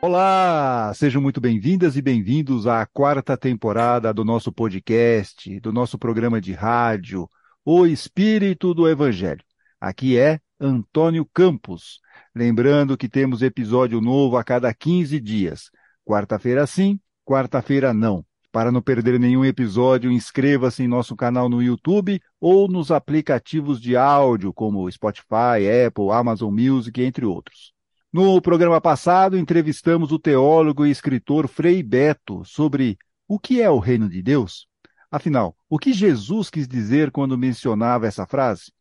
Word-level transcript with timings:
Olá, 0.00 0.92
sejam 0.94 1.20
muito 1.20 1.40
bem-vindas 1.40 1.96
e 1.96 2.02
bem-vindos 2.02 2.68
à 2.68 2.86
quarta 2.86 3.36
temporada 3.36 4.14
do 4.14 4.24
nosso 4.24 4.52
podcast, 4.52 5.58
do 5.58 5.72
nosso 5.72 5.98
programa 5.98 6.40
de 6.40 6.52
rádio, 6.52 7.28
O 7.64 7.84
Espírito 7.84 8.72
do 8.72 8.88
Evangelho. 8.88 9.42
Aqui 9.80 10.16
é 10.16 10.38
Antônio 10.60 11.26
Campos. 11.34 11.98
Lembrando 12.32 12.96
que 12.96 13.08
temos 13.08 13.42
episódio 13.42 14.00
novo 14.00 14.36
a 14.36 14.44
cada 14.44 14.72
15 14.72 15.18
dias. 15.18 15.68
Quarta-feira 16.04 16.64
sim, 16.64 17.00
quarta-feira 17.24 17.92
não. 17.92 18.24
Para 18.52 18.70
não 18.70 18.80
perder 18.80 19.18
nenhum 19.18 19.44
episódio, 19.44 20.12
inscreva-se 20.12 20.84
em 20.84 20.88
nosso 20.88 21.16
canal 21.16 21.48
no 21.48 21.60
YouTube 21.60 22.20
ou 22.40 22.68
nos 22.68 22.92
aplicativos 22.92 23.80
de 23.80 23.96
áudio 23.96 24.54
como 24.54 24.88
Spotify, 24.92 25.66
Apple, 25.86 26.12
Amazon 26.12 26.54
Music, 26.54 27.02
entre 27.02 27.24
outros. 27.24 27.76
No 28.10 28.40
programa 28.40 28.80
passado, 28.80 29.36
entrevistamos 29.36 30.12
o 30.12 30.18
teólogo 30.18 30.86
e 30.86 30.90
escritor 30.90 31.46
Frei 31.46 31.82
Beto 31.82 32.42
sobre 32.42 32.96
o 33.28 33.38
que 33.38 33.60
é 33.60 33.68
o 33.68 33.78
reino 33.78 34.08
de 34.08 34.22
Deus. 34.22 34.66
Afinal, 35.10 35.54
o 35.68 35.78
que 35.78 35.92
Jesus 35.92 36.48
quis 36.48 36.66
dizer 36.66 37.10
quando 37.10 37.36
mencionava 37.36 38.06
essa 38.06 38.26
frase? 38.26 38.72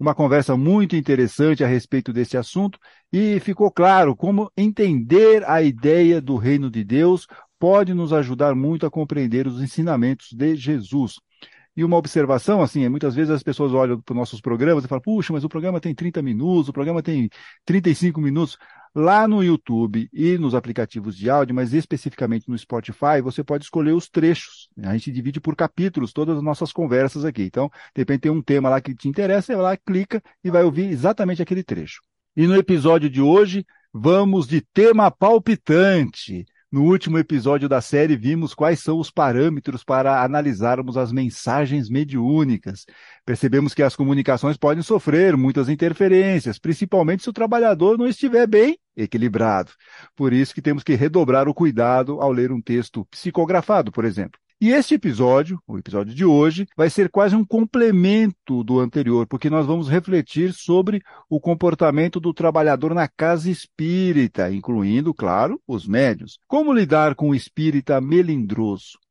Uma 0.00 0.16
conversa 0.16 0.56
muito 0.56 0.96
interessante 0.96 1.62
a 1.62 1.66
respeito 1.68 2.12
desse 2.12 2.36
assunto 2.36 2.76
e 3.12 3.38
ficou 3.38 3.70
claro 3.70 4.16
como 4.16 4.50
entender 4.56 5.48
a 5.48 5.62
ideia 5.62 6.20
do 6.20 6.34
reino 6.34 6.68
de 6.68 6.82
Deus 6.82 7.28
pode 7.60 7.94
nos 7.94 8.12
ajudar 8.12 8.56
muito 8.56 8.84
a 8.84 8.90
compreender 8.90 9.46
os 9.46 9.62
ensinamentos 9.62 10.32
de 10.32 10.56
Jesus. 10.56 11.20
E 11.74 11.82
uma 11.84 11.96
observação, 11.96 12.60
assim, 12.60 12.84
é 12.84 12.88
muitas 12.88 13.14
vezes 13.14 13.30
as 13.30 13.42
pessoas 13.42 13.72
olham 13.72 14.00
para 14.00 14.12
os 14.12 14.16
nossos 14.16 14.40
programas 14.40 14.84
e 14.84 14.88
falam, 14.88 15.00
puxa, 15.00 15.32
mas 15.32 15.42
o 15.42 15.48
programa 15.48 15.80
tem 15.80 15.94
30 15.94 16.20
minutos, 16.20 16.68
o 16.68 16.72
programa 16.72 17.02
tem 17.02 17.30
35 17.64 18.20
minutos. 18.20 18.58
Lá 18.94 19.26
no 19.26 19.42
YouTube 19.42 20.06
e 20.12 20.36
nos 20.36 20.54
aplicativos 20.54 21.16
de 21.16 21.30
áudio, 21.30 21.54
mas 21.54 21.72
especificamente 21.72 22.46
no 22.46 22.58
Spotify, 22.58 23.22
você 23.22 23.42
pode 23.42 23.64
escolher 23.64 23.92
os 23.92 24.06
trechos. 24.06 24.68
A 24.82 24.92
gente 24.92 25.10
divide 25.10 25.40
por 25.40 25.56
capítulos 25.56 26.12
todas 26.12 26.36
as 26.36 26.42
nossas 26.42 26.72
conversas 26.72 27.24
aqui. 27.24 27.44
Então, 27.44 27.70
de 27.94 28.02
repente 28.02 28.20
tem 28.20 28.30
um 28.30 28.42
tema 28.42 28.68
lá 28.68 28.82
que 28.82 28.94
te 28.94 29.08
interessa, 29.08 29.46
você 29.46 29.54
vai 29.54 29.62
lá, 29.62 29.76
clica 29.78 30.22
e 30.44 30.50
vai 30.50 30.62
ouvir 30.62 30.90
exatamente 30.90 31.40
aquele 31.40 31.64
trecho. 31.64 32.02
E 32.36 32.46
no 32.46 32.54
episódio 32.54 33.08
de 33.08 33.22
hoje, 33.22 33.64
vamos 33.92 34.46
de 34.46 34.60
tema 34.60 35.10
palpitante. 35.10 36.44
No 36.72 36.84
último 36.84 37.18
episódio 37.18 37.68
da 37.68 37.82
série, 37.82 38.16
vimos 38.16 38.54
quais 38.54 38.80
são 38.80 38.98
os 38.98 39.10
parâmetros 39.10 39.84
para 39.84 40.24
analisarmos 40.24 40.96
as 40.96 41.12
mensagens 41.12 41.90
mediúnicas. 41.90 42.86
Percebemos 43.26 43.74
que 43.74 43.82
as 43.82 43.94
comunicações 43.94 44.56
podem 44.56 44.82
sofrer 44.82 45.36
muitas 45.36 45.68
interferências, 45.68 46.58
principalmente 46.58 47.24
se 47.24 47.28
o 47.28 47.32
trabalhador 47.32 47.98
não 47.98 48.06
estiver 48.06 48.46
bem 48.46 48.78
equilibrado. 48.96 49.70
Por 50.16 50.32
isso 50.32 50.54
que 50.54 50.62
temos 50.62 50.82
que 50.82 50.94
redobrar 50.94 51.46
o 51.46 51.52
cuidado 51.52 52.22
ao 52.22 52.32
ler 52.32 52.50
um 52.50 52.62
texto 52.62 53.04
psicografado, 53.10 53.92
por 53.92 54.06
exemplo. 54.06 54.41
E 54.62 54.70
este 54.70 54.94
episódio, 54.94 55.60
o 55.66 55.76
episódio 55.76 56.14
de 56.14 56.24
hoje, 56.24 56.68
vai 56.76 56.88
ser 56.88 57.10
quase 57.10 57.34
um 57.34 57.44
complemento 57.44 58.62
do 58.62 58.78
anterior, 58.78 59.26
porque 59.26 59.50
nós 59.50 59.66
vamos 59.66 59.88
refletir 59.88 60.52
sobre 60.52 61.02
o 61.28 61.40
comportamento 61.40 62.20
do 62.20 62.32
trabalhador 62.32 62.94
na 62.94 63.08
casa 63.08 63.50
espírita, 63.50 64.52
incluindo, 64.52 65.12
claro, 65.12 65.60
os 65.66 65.84
médios. 65.84 66.38
Como 66.46 66.72
lidar 66.72 67.16
com 67.16 67.30
o 67.30 67.34
espírita 67.34 68.00
melindroso? 68.00 69.01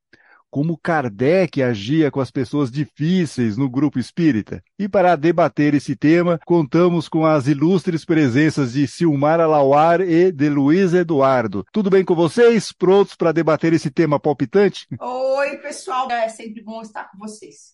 Como 0.52 0.78
Kardec 0.78 1.64
agia 1.64 2.12
com 2.12 2.20
as 2.20 2.30
pessoas 2.30 2.70
difíceis 2.70 3.56
no 3.56 3.70
grupo 3.70 3.98
espírita. 3.98 4.62
E 4.78 4.88
para 4.90 5.16
debater 5.16 5.74
esse 5.74 5.96
tema, 5.96 6.38
contamos 6.46 7.08
com 7.08 7.26
as 7.26 7.48
ilustres 7.48 8.04
presenças 8.04 8.74
de 8.74 8.86
Silmara 8.86 9.48
Lauar 9.48 10.02
e 10.02 10.32
de 10.32 10.50
Luiz 10.50 10.94
Eduardo. 10.94 11.64
Tudo 11.72 11.90
bem 11.90 12.04
com 12.04 12.14
vocês? 12.14 12.74
Prontos 12.74 13.16
para 13.16 13.32
debater 13.32 13.72
esse 13.72 13.90
tema 13.90 14.20
palpitante? 14.20 14.86
Oi, 15.00 15.58
pessoal. 15.58 16.12
É 16.12 16.28
sempre 16.28 16.62
bom 16.62 16.82
estar 16.82 17.10
com 17.10 17.18
vocês. 17.18 17.72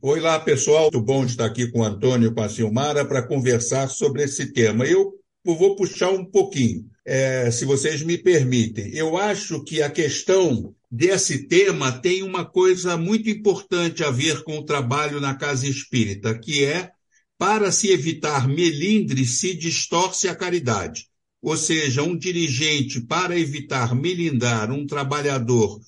Oi 0.00 0.20
lá, 0.20 0.38
pessoal. 0.38 0.82
Muito 0.82 1.02
bom 1.02 1.24
estar 1.24 1.46
aqui 1.46 1.70
com 1.72 1.80
o 1.80 1.84
Antônio 1.84 2.30
e 2.30 2.34
com 2.34 2.40
a 2.40 2.48
Silmara 2.48 3.04
para 3.04 3.26
conversar 3.26 3.88
sobre 3.88 4.22
esse 4.22 4.52
tema. 4.52 4.86
Eu 4.86 5.12
vou 5.44 5.74
puxar 5.74 6.10
um 6.10 6.24
pouquinho, 6.24 6.84
é, 7.04 7.50
se 7.50 7.64
vocês 7.64 8.02
me 8.02 8.16
permitem. 8.16 8.94
Eu 8.94 9.16
acho 9.16 9.64
que 9.64 9.82
a 9.82 9.90
questão 9.90 10.74
desse 10.90 11.46
tema 11.46 11.92
tem 11.92 12.22
uma 12.22 12.44
coisa 12.44 12.96
muito 12.96 13.30
importante 13.30 14.02
a 14.02 14.10
ver 14.10 14.42
com 14.42 14.58
o 14.58 14.64
trabalho 14.64 15.20
na 15.20 15.34
casa 15.34 15.68
espírita, 15.68 16.36
que 16.36 16.64
é 16.64 16.90
para 17.38 17.70
se 17.70 17.90
evitar 17.90 18.48
melindres, 18.48 19.38
se 19.38 19.54
distorce 19.54 20.28
a 20.28 20.34
caridade. 20.34 21.06
Ou 21.40 21.56
seja, 21.56 22.02
um 22.02 22.16
dirigente, 22.16 23.00
para 23.00 23.38
evitar 23.38 23.94
melindrar 23.94 24.70
um 24.70 24.86
trabalhador 24.86 25.80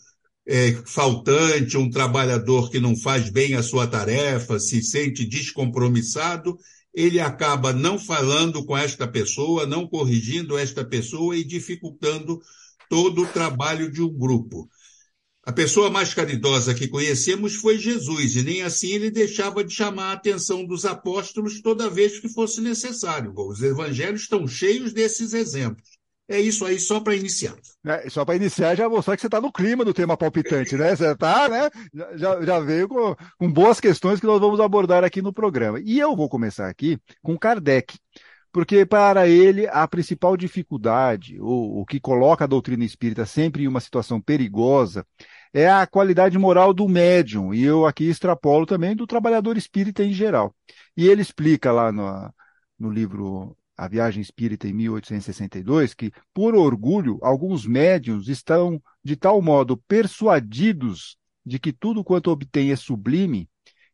é, 0.46 0.72
faltante, 0.86 1.76
um 1.76 1.90
trabalhador 1.90 2.70
que 2.70 2.80
não 2.80 2.96
faz 2.96 3.28
bem 3.28 3.54
a 3.54 3.62
sua 3.62 3.86
tarefa, 3.86 4.58
se 4.58 4.82
sente 4.82 5.26
descompromissado, 5.26 6.56
ele 6.94 7.20
acaba 7.20 7.72
não 7.72 7.98
falando 7.98 8.64
com 8.64 8.76
esta 8.76 9.06
pessoa, 9.06 9.66
não 9.66 9.86
corrigindo 9.86 10.56
esta 10.56 10.84
pessoa 10.84 11.36
e 11.36 11.44
dificultando 11.44 12.40
todo 12.88 13.22
o 13.22 13.26
trabalho 13.26 13.90
de 13.90 14.02
um 14.02 14.12
grupo. 14.12 14.68
A 15.44 15.52
pessoa 15.52 15.90
mais 15.90 16.14
caridosa 16.14 16.72
que 16.72 16.86
conhecemos 16.86 17.56
foi 17.56 17.76
Jesus, 17.76 18.36
e 18.36 18.44
nem 18.44 18.62
assim 18.62 18.92
ele 18.92 19.10
deixava 19.10 19.64
de 19.64 19.74
chamar 19.74 20.10
a 20.10 20.12
atenção 20.12 20.64
dos 20.64 20.84
apóstolos 20.84 21.60
toda 21.60 21.90
vez 21.90 22.20
que 22.20 22.28
fosse 22.28 22.60
necessário. 22.60 23.32
Os 23.36 23.60
evangelhos 23.60 24.22
estão 24.22 24.46
cheios 24.46 24.92
desses 24.92 25.32
exemplos. 25.32 25.82
É 26.28 26.40
isso 26.40 26.64
aí, 26.64 26.78
só 26.78 27.00
para 27.00 27.16
iniciar. 27.16 27.56
É, 27.84 28.08
só 28.08 28.24
para 28.24 28.36
iniciar, 28.36 28.76
já 28.76 28.88
mostrar 28.88 29.16
que 29.16 29.20
você 29.20 29.26
está 29.26 29.40
no 29.40 29.52
clima 29.52 29.84
do 29.84 29.92
tema 29.92 30.16
palpitante, 30.16 30.76
né? 30.76 30.94
Você 30.94 31.10
está, 31.10 31.48
né? 31.48 31.68
Já, 32.14 32.40
já 32.40 32.60
veio 32.60 32.88
com, 32.88 33.16
com 33.36 33.52
boas 33.52 33.80
questões 33.80 34.20
que 34.20 34.26
nós 34.26 34.40
vamos 34.40 34.60
abordar 34.60 35.02
aqui 35.02 35.20
no 35.20 35.32
programa. 35.32 35.80
E 35.84 35.98
eu 35.98 36.14
vou 36.14 36.28
começar 36.28 36.68
aqui 36.68 36.98
com 37.20 37.36
Kardec 37.36 37.98
porque 38.52 38.84
para 38.84 39.26
ele 39.26 39.66
a 39.68 39.88
principal 39.88 40.36
dificuldade, 40.36 41.40
ou 41.40 41.80
o 41.80 41.86
que 41.86 41.98
coloca 41.98 42.44
a 42.44 42.46
doutrina 42.46 42.84
espírita 42.84 43.24
sempre 43.24 43.64
em 43.64 43.66
uma 43.66 43.80
situação 43.80 44.20
perigosa, 44.20 45.06
é 45.54 45.70
a 45.70 45.86
qualidade 45.86 46.38
moral 46.38 46.74
do 46.74 46.88
médium, 46.88 47.54
e 47.54 47.62
eu 47.62 47.86
aqui 47.86 48.04
extrapolo 48.04 48.66
também 48.66 48.94
do 48.94 49.06
trabalhador 49.06 49.56
espírita 49.56 50.04
em 50.04 50.12
geral. 50.12 50.54
E 50.96 51.08
ele 51.08 51.22
explica 51.22 51.72
lá 51.72 51.90
no, 51.90 52.32
no 52.78 52.90
livro 52.90 53.56
A 53.76 53.88
Viagem 53.88 54.20
Espírita 54.20 54.68
em 54.68 54.72
1862 54.74 55.94
que, 55.94 56.12
por 56.34 56.54
orgulho, 56.54 57.18
alguns 57.22 57.66
médiums 57.66 58.28
estão 58.28 58.82
de 59.02 59.16
tal 59.16 59.40
modo 59.40 59.76
persuadidos 59.88 61.16
de 61.44 61.58
que 61.58 61.72
tudo 61.72 62.04
quanto 62.04 62.30
obtém 62.30 62.70
é 62.70 62.76
sublime 62.76 63.48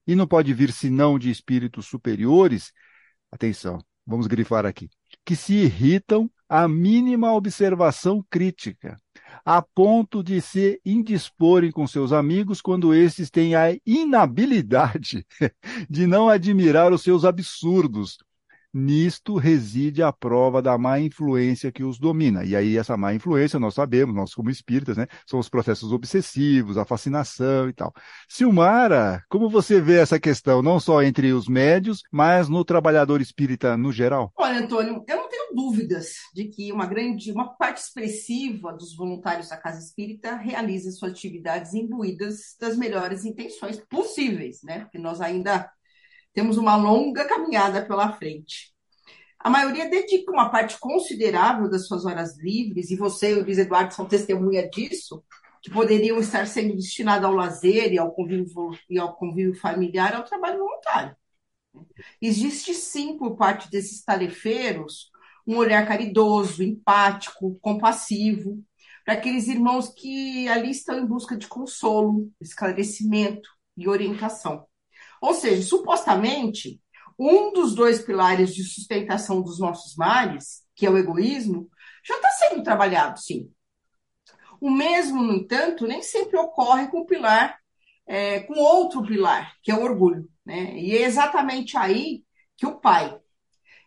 e 0.07 0.15
não 0.15 0.27
pode 0.27 0.53
vir 0.55 0.73
senão 0.73 1.19
de 1.19 1.31
espíritos 1.31 1.87
superiores, 1.87 2.73
atenção, 3.31 3.79
vamos 4.09 4.27
grifar 4.27 4.65
aqui, 4.65 4.89
que 5.25 5.37
se 5.37 5.53
irritam 5.53 6.31
à 6.49 6.67
mínima 6.67 7.31
observação 7.35 8.25
crítica, 8.31 8.97
a 9.45 9.61
ponto 9.61 10.23
de 10.23 10.41
se 10.41 10.81
indisporem 10.85 11.71
com 11.71 11.87
seus 11.87 12.11
amigos 12.11 12.63
quando 12.63 12.95
estes 12.95 13.31
têm 13.31 13.55
a 13.55 13.77
inabilidade 13.85 15.27
de 15.91 16.07
não 16.07 16.31
admirar 16.31 16.91
os 16.91 17.03
seus 17.03 17.23
absurdos, 17.23 18.17
Nisto 18.73 19.37
reside 19.37 20.03
a 20.03 20.13
prova 20.13 20.61
da 20.61 20.77
má 20.77 21.01
influência 21.01 21.73
que 21.73 21.83
os 21.83 21.99
domina. 21.99 22.45
E 22.45 22.55
aí, 22.55 22.77
essa 22.77 22.97
má 22.97 23.15
influência, 23.15 23.59
nós 23.59 23.75
sabemos, 23.75 24.15
nós 24.15 24.35
como 24.35 24.51
espíritas, 24.51 24.97
né, 24.97 25.07
são 25.27 25.39
os 25.39 25.49
processos 25.49 25.93
obsessivos, 25.93 26.77
a 26.77 26.85
fascinação 26.85 27.69
e 27.69 27.73
tal. 27.73 27.93
Silmara, 28.29 29.25
como 29.29 29.49
você 29.49 29.81
vê 29.81 29.99
essa 29.99 30.21
questão, 30.21 30.63
não 30.63 30.79
só 30.79 31.03
entre 31.03 31.33
os 31.33 31.49
médios, 31.49 32.03
mas 32.13 32.49
no 32.49 32.65
trabalhador 32.65 33.21
espírita 33.21 33.77
no 33.77 33.91
geral? 33.91 34.33
Olha, 34.37 34.61
Antônio, 34.61 35.03
eu 35.07 35.17
não 35.17 35.29
tenho 35.29 35.55
dúvidas 35.55 36.13
de 36.35 36.45
que 36.45 36.71
uma 36.73 36.87
grande, 36.87 37.33
uma 37.33 37.49
parte 37.57 37.79
expressiva 37.79 38.73
dos 38.73 38.95
voluntários 38.95 39.49
da 39.49 39.57
Casa 39.57 39.79
Espírita 39.79 40.37
realiza 40.37 40.91
suas 40.91 41.13
atividades 41.13 41.75
imbuídas 41.75 42.57
das 42.61 42.77
melhores 42.77 43.25
intenções 43.25 43.81
possíveis, 43.89 44.61
né? 44.63 44.81
Porque 44.81 44.99
nós 44.99 45.21
ainda 45.21 45.71
temos 46.39 46.57
uma 46.57 46.77
longa 46.77 47.25
caminhada 47.25 47.85
pela 47.85 48.13
frente. 48.13 48.73
A 49.41 49.51
maioria 49.51 49.91
dedica 49.91 50.31
uma 50.31 50.49
parte 50.49 50.79
considerável 50.79 51.69
das 51.69 51.89
suas 51.89 52.05
horas 52.05 52.39
livres, 52.39 52.93
e 52.93 52.97
você 52.97 53.33
e 53.33 53.35
o 53.35 53.43
Luiz 53.43 53.59
Eduardo 53.59 53.93
são 53.93 54.07
testemunha 54.07 54.71
disso, 54.71 55.25
que 55.61 55.69
poderiam 55.69 56.17
estar 56.21 56.47
sendo 56.47 56.77
destinadas 56.77 57.25
ao 57.25 57.35
lazer 57.35 57.93
e 57.93 57.99
ao 57.99 58.13
convívio, 58.13 58.71
e 58.89 58.97
ao 59.01 59.17
convívio 59.17 59.59
familiar, 59.59 60.15
ao 60.15 60.23
trabalho 60.23 60.61
voluntário. 60.61 61.17
Existe 62.23 62.73
sim, 62.73 63.19
por 63.19 63.37
parte 63.37 63.69
desses 63.69 64.05
tarefeiros, 64.05 65.11
um 65.45 65.57
olhar 65.57 65.85
caridoso, 65.89 66.63
empático, 66.63 67.59
compassivo, 67.61 68.63
para 69.05 69.15
aqueles 69.15 69.49
irmãos 69.49 69.89
que 69.89 70.47
ali 70.47 70.71
estão 70.71 71.01
em 71.01 71.05
busca 71.05 71.37
de 71.37 71.49
consolo, 71.49 72.31
esclarecimento 72.41 73.51
e 73.77 73.89
orientação. 73.89 74.68
Ou 75.21 75.35
seja, 75.35 75.63
supostamente, 75.63 76.81
um 77.19 77.53
dos 77.53 77.75
dois 77.75 78.01
pilares 78.01 78.55
de 78.55 78.63
sustentação 78.63 79.43
dos 79.43 79.59
nossos 79.59 79.97
males, 79.97 80.63
que 80.75 80.87
é 80.87 80.91
o 80.91 80.97
egoísmo, 80.97 81.69
já 82.05 82.15
está 82.17 82.31
sendo 82.31 82.63
trabalhado, 82.63 83.19
sim. 83.19 83.51
O 84.61 84.71
mesmo, 84.71 85.23
no 85.23 85.35
entanto, 85.35 85.87
nem 85.87 86.03
sempre 86.03 86.37
ocorre 86.37 86.89
com 86.89 87.01
o 87.01 87.07
pilar, 87.07 87.59
é, 88.07 88.41
com 88.41 88.55
outro 88.55 89.03
pilar, 89.03 89.55
que 89.63 89.71
é 89.71 89.75
o 89.75 89.83
orgulho. 89.83 90.29
Né? 90.45 90.79
E 90.79 90.97
é 90.97 91.03
exatamente 91.03 91.77
aí 91.77 92.25
que 92.57 92.67
o 92.67 92.81
pai, 92.81 93.19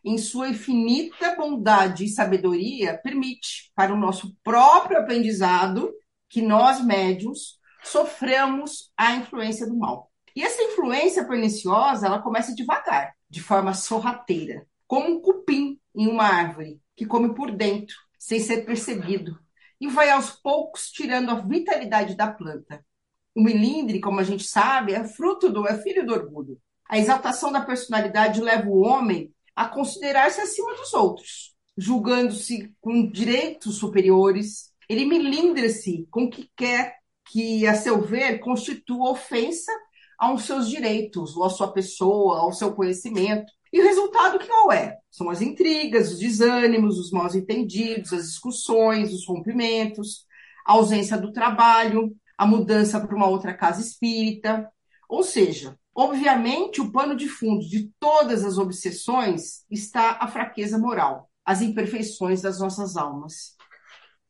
em 0.04 0.18
sua 0.18 0.50
infinita 0.50 1.36
bondade 1.36 2.06
e 2.06 2.10
sabedoria, 2.10 2.98
permite 2.98 3.72
para 3.76 3.94
o 3.94 3.98
nosso 3.98 4.36
próprio 4.44 5.00
aprendizado 5.00 5.92
que 6.30 6.42
nós, 6.42 6.84
médios, 6.84 7.60
sofremos 7.84 8.92
a 8.96 9.16
influência 9.16 9.68
do 9.68 9.76
mal. 9.76 10.11
E 10.36 10.44
essa 10.44 10.62
influência 10.62 11.26
perniciosa, 11.26 12.08
ela 12.08 12.22
começa 12.22 12.56
devagar, 12.56 13.14
de 13.30 13.42
forma 13.42 13.74
sorrateira, 13.74 14.66
como 14.88 15.10
um 15.10 15.22
cupim 15.22 15.80
em 15.96 16.08
uma 16.08 16.26
árvore, 16.26 16.82
que 16.96 17.06
come 17.06 17.34
por 17.34 17.52
dentro, 17.52 17.96
sem 18.18 18.40
ser 18.40 18.66
percebido, 18.66 19.38
e 19.80 19.88
vai 19.88 20.10
aos 20.10 20.32
poucos 20.32 20.92
tirando 20.92 21.32
a 21.32 21.36
vitalidade 21.36 22.16
da 22.16 22.32
planta. 22.32 22.86
O 23.36 23.42
milindre, 23.42 24.00
como 24.00 24.20
a 24.20 24.24
gente 24.24 24.44
sabe, 24.44 24.94
é 24.94 25.04
fruto 25.04 25.50
do, 25.50 25.68
é 25.68 25.82
filho 25.82 26.06
do 26.06 26.14
orgulho. 26.14 26.60
A 26.88 26.98
exaltação 26.98 27.52
da 27.52 27.62
personalidade 27.62 28.42
leva 28.42 28.70
o 28.70 28.82
homem 28.82 29.34
a 29.56 29.68
considerar-se 29.68 30.42
acima 30.42 30.76
dos 30.76 30.94
outros, 30.94 31.56
julgando-se 31.78 32.74
com 32.82 33.10
direitos 33.10 33.78
superiores. 33.78 34.72
Ele 34.90 35.06
milindra-se 35.06 36.08
com 36.12 36.26
o 36.26 36.30
que 36.30 36.52
quer 36.56 36.98
que, 37.32 37.66
a 37.66 37.74
seu 37.74 38.02
ver, 38.02 38.40
constitua 38.40 39.12
ofensa 39.12 39.72
aos 40.22 40.44
seus 40.44 40.70
direitos, 40.70 41.36
ou 41.36 41.44
à 41.44 41.50
sua 41.50 41.74
pessoa, 41.74 42.42
ao 42.42 42.54
seu 42.54 42.76
conhecimento. 42.76 43.52
E 43.74 43.82
o 43.82 43.84
resultado 43.84 44.38
qual 44.46 44.72
é? 44.72 45.00
São 45.10 45.32
as 45.32 45.42
intrigas, 45.42 46.12
os 46.12 46.20
desânimos, 46.20 47.00
os 47.00 47.10
mal 47.10 47.28
entendidos, 47.36 48.14
as 48.14 48.28
discussões, 48.28 49.12
os 49.12 49.26
rompimentos, 49.26 50.28
a 50.64 50.74
ausência 50.74 51.18
do 51.18 51.34
trabalho, 51.34 52.16
a 52.38 52.46
mudança 52.46 53.00
para 53.00 53.16
uma 53.16 53.28
outra 53.28 53.52
casa 53.52 53.82
espírita. 53.82 54.72
Ou 55.10 55.24
seja, 55.24 55.76
obviamente, 55.96 56.82
o 56.82 56.92
pano 56.92 57.16
de 57.16 57.28
fundo 57.28 57.68
de 57.68 57.92
todas 58.00 58.46
as 58.46 58.60
obsessões 58.60 59.66
está 59.72 60.20
a 60.22 60.28
fraqueza 60.28 60.78
moral, 60.78 61.32
as 61.44 61.64
imperfeições 61.64 62.44
das 62.44 62.60
nossas 62.60 62.96
almas. 62.96 63.56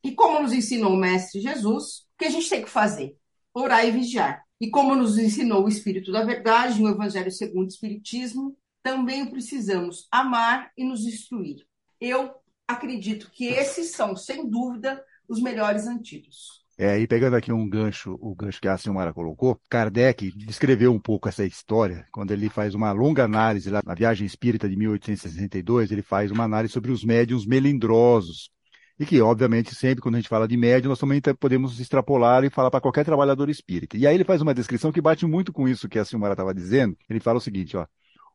E 0.02 0.14
como 0.14 0.40
nos 0.40 0.54
ensinou 0.54 0.94
o 0.94 0.98
Mestre 0.98 1.42
Jesus, 1.42 2.06
o 2.16 2.18
que 2.18 2.26
a 2.26 2.30
gente 2.30 2.50
tem 2.50 2.64
que 2.64 2.70
fazer? 2.70 3.18
Orar 3.54 3.86
e 3.86 3.92
vigiar. 3.92 4.42
E 4.62 4.70
como 4.70 4.94
nos 4.94 5.18
ensinou 5.18 5.66
o 5.66 5.68
Espírito 5.68 6.12
da 6.12 6.24
Verdade, 6.24 6.80
no 6.80 6.88
Evangelho 6.88 7.32
segundo 7.32 7.66
o 7.66 7.68
Espiritismo, 7.68 8.56
também 8.84 9.26
precisamos 9.26 10.08
amar 10.12 10.72
e 10.78 10.84
nos 10.84 11.04
instruir. 11.04 11.66
Eu 12.00 12.30
acredito 12.68 13.32
que 13.32 13.46
esses 13.48 13.90
são, 13.90 14.16
sem 14.16 14.48
dúvida, 14.48 15.04
os 15.28 15.42
melhores 15.42 15.88
antídotos. 15.88 16.62
É, 16.78 17.00
e 17.00 17.08
pegando 17.08 17.36
aqui 17.36 17.52
um 17.52 17.68
gancho, 17.68 18.20
o 18.22 18.36
gancho 18.36 18.62
que 18.62 18.68
a 18.68 18.78
senhora 18.78 19.12
colocou, 19.12 19.60
Kardec 19.68 20.32
descreveu 20.38 20.94
um 20.94 21.00
pouco 21.00 21.28
essa 21.28 21.44
história, 21.44 22.06
quando 22.12 22.30
ele 22.30 22.48
faz 22.48 22.76
uma 22.76 22.92
longa 22.92 23.24
análise 23.24 23.68
lá 23.68 23.82
na 23.84 23.96
Viagem 23.96 24.28
Espírita 24.28 24.70
de 24.70 24.76
1862, 24.76 25.92
ele 25.92 26.04
faz 26.04 26.30
uma 26.30 26.44
análise 26.44 26.72
sobre 26.72 26.92
os 26.92 27.04
médiums 27.04 27.48
melindrosos. 27.48 28.52
E 29.02 29.06
que, 29.06 29.20
obviamente, 29.20 29.74
sempre 29.74 30.00
quando 30.00 30.16
a 30.16 30.20
gente 30.20 30.30
fala 30.30 30.48
de 30.48 30.56
médium, 30.56 30.90
nós 30.90 31.00
também 31.00 31.20
podemos 31.40 31.80
extrapolar 31.80 32.44
e 32.44 32.52
falar 32.52 32.70
para 32.70 32.80
qualquer 32.80 33.04
trabalhador 33.04 33.50
espírita. 33.50 33.98
E 33.98 34.06
aí 34.06 34.14
ele 34.14 34.24
faz 34.24 34.42
uma 34.42 34.54
descrição 34.54 34.92
que 34.92 35.02
bate 35.02 35.26
muito 35.26 35.52
com 35.52 35.68
isso 35.68 35.90
que 35.90 35.98
a 35.98 36.06
senhora 36.06 36.34
estava 36.34 36.54
dizendo. 36.54 36.96
Ele 37.10 37.20
fala 37.20 37.40
o 37.40 37.42
seguinte, 37.42 37.76
ó 37.76 37.88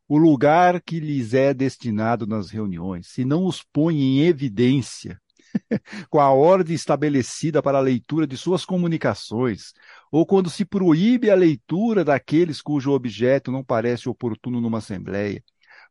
o 0.07 0.17
lugar 0.17 0.81
que 0.81 0.99
lhes 0.99 1.33
é 1.33 1.53
destinado 1.53 2.25
nas 2.25 2.49
reuniões, 2.49 3.07
se 3.07 3.25
não 3.25 3.45
os 3.45 3.61
põe 3.61 3.95
em 3.95 4.21
evidência 4.21 5.19
com 6.09 6.19
a 6.19 6.31
ordem 6.31 6.75
estabelecida 6.75 7.61
para 7.61 7.77
a 7.77 7.81
leitura 7.81 8.25
de 8.25 8.37
suas 8.37 8.63
comunicações, 8.63 9.73
ou 10.11 10.25
quando 10.25 10.49
se 10.49 10.63
proíbe 10.63 11.29
a 11.29 11.35
leitura 11.35 12.05
daqueles 12.05 12.61
cujo 12.61 12.91
objeto 12.91 13.51
não 13.51 13.63
parece 13.63 14.07
oportuno 14.07 14.61
numa 14.61 14.77
assembleia, 14.77 15.43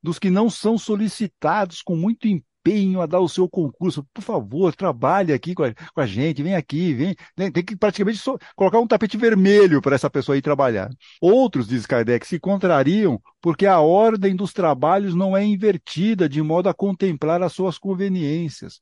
dos 0.02 0.18
que 0.18 0.30
não 0.30 0.48
são 0.48 0.78
solicitados 0.78 1.82
com 1.82 1.94
muito 1.94 2.26
empenho 2.26 2.46
empenho 2.66 3.00
a 3.00 3.06
dar 3.06 3.20
o 3.20 3.28
seu 3.28 3.48
concurso. 3.48 4.04
Por 4.12 4.22
favor, 4.22 4.74
trabalhe 4.74 5.32
aqui 5.32 5.54
com 5.54 5.62
a, 5.62 5.72
com 5.72 6.00
a 6.00 6.06
gente, 6.06 6.42
vem 6.42 6.54
aqui, 6.54 6.92
vem. 6.92 7.14
Tem 7.52 7.64
que 7.64 7.76
praticamente 7.76 8.20
colocar 8.56 8.80
um 8.80 8.86
tapete 8.86 9.16
vermelho 9.16 9.80
para 9.80 9.94
essa 9.94 10.10
pessoa 10.10 10.36
ir 10.36 10.42
trabalhar. 10.42 10.90
Outros, 11.20 11.68
diz 11.68 11.86
Kardec, 11.86 12.26
se 12.26 12.40
contrariam 12.40 13.20
porque 13.40 13.66
a 13.66 13.80
ordem 13.80 14.34
dos 14.34 14.52
trabalhos 14.52 15.14
não 15.14 15.36
é 15.36 15.44
invertida 15.44 16.28
de 16.28 16.42
modo 16.42 16.68
a 16.68 16.74
contemplar 16.74 17.42
as 17.42 17.52
suas 17.52 17.78
conveniências. 17.78 18.80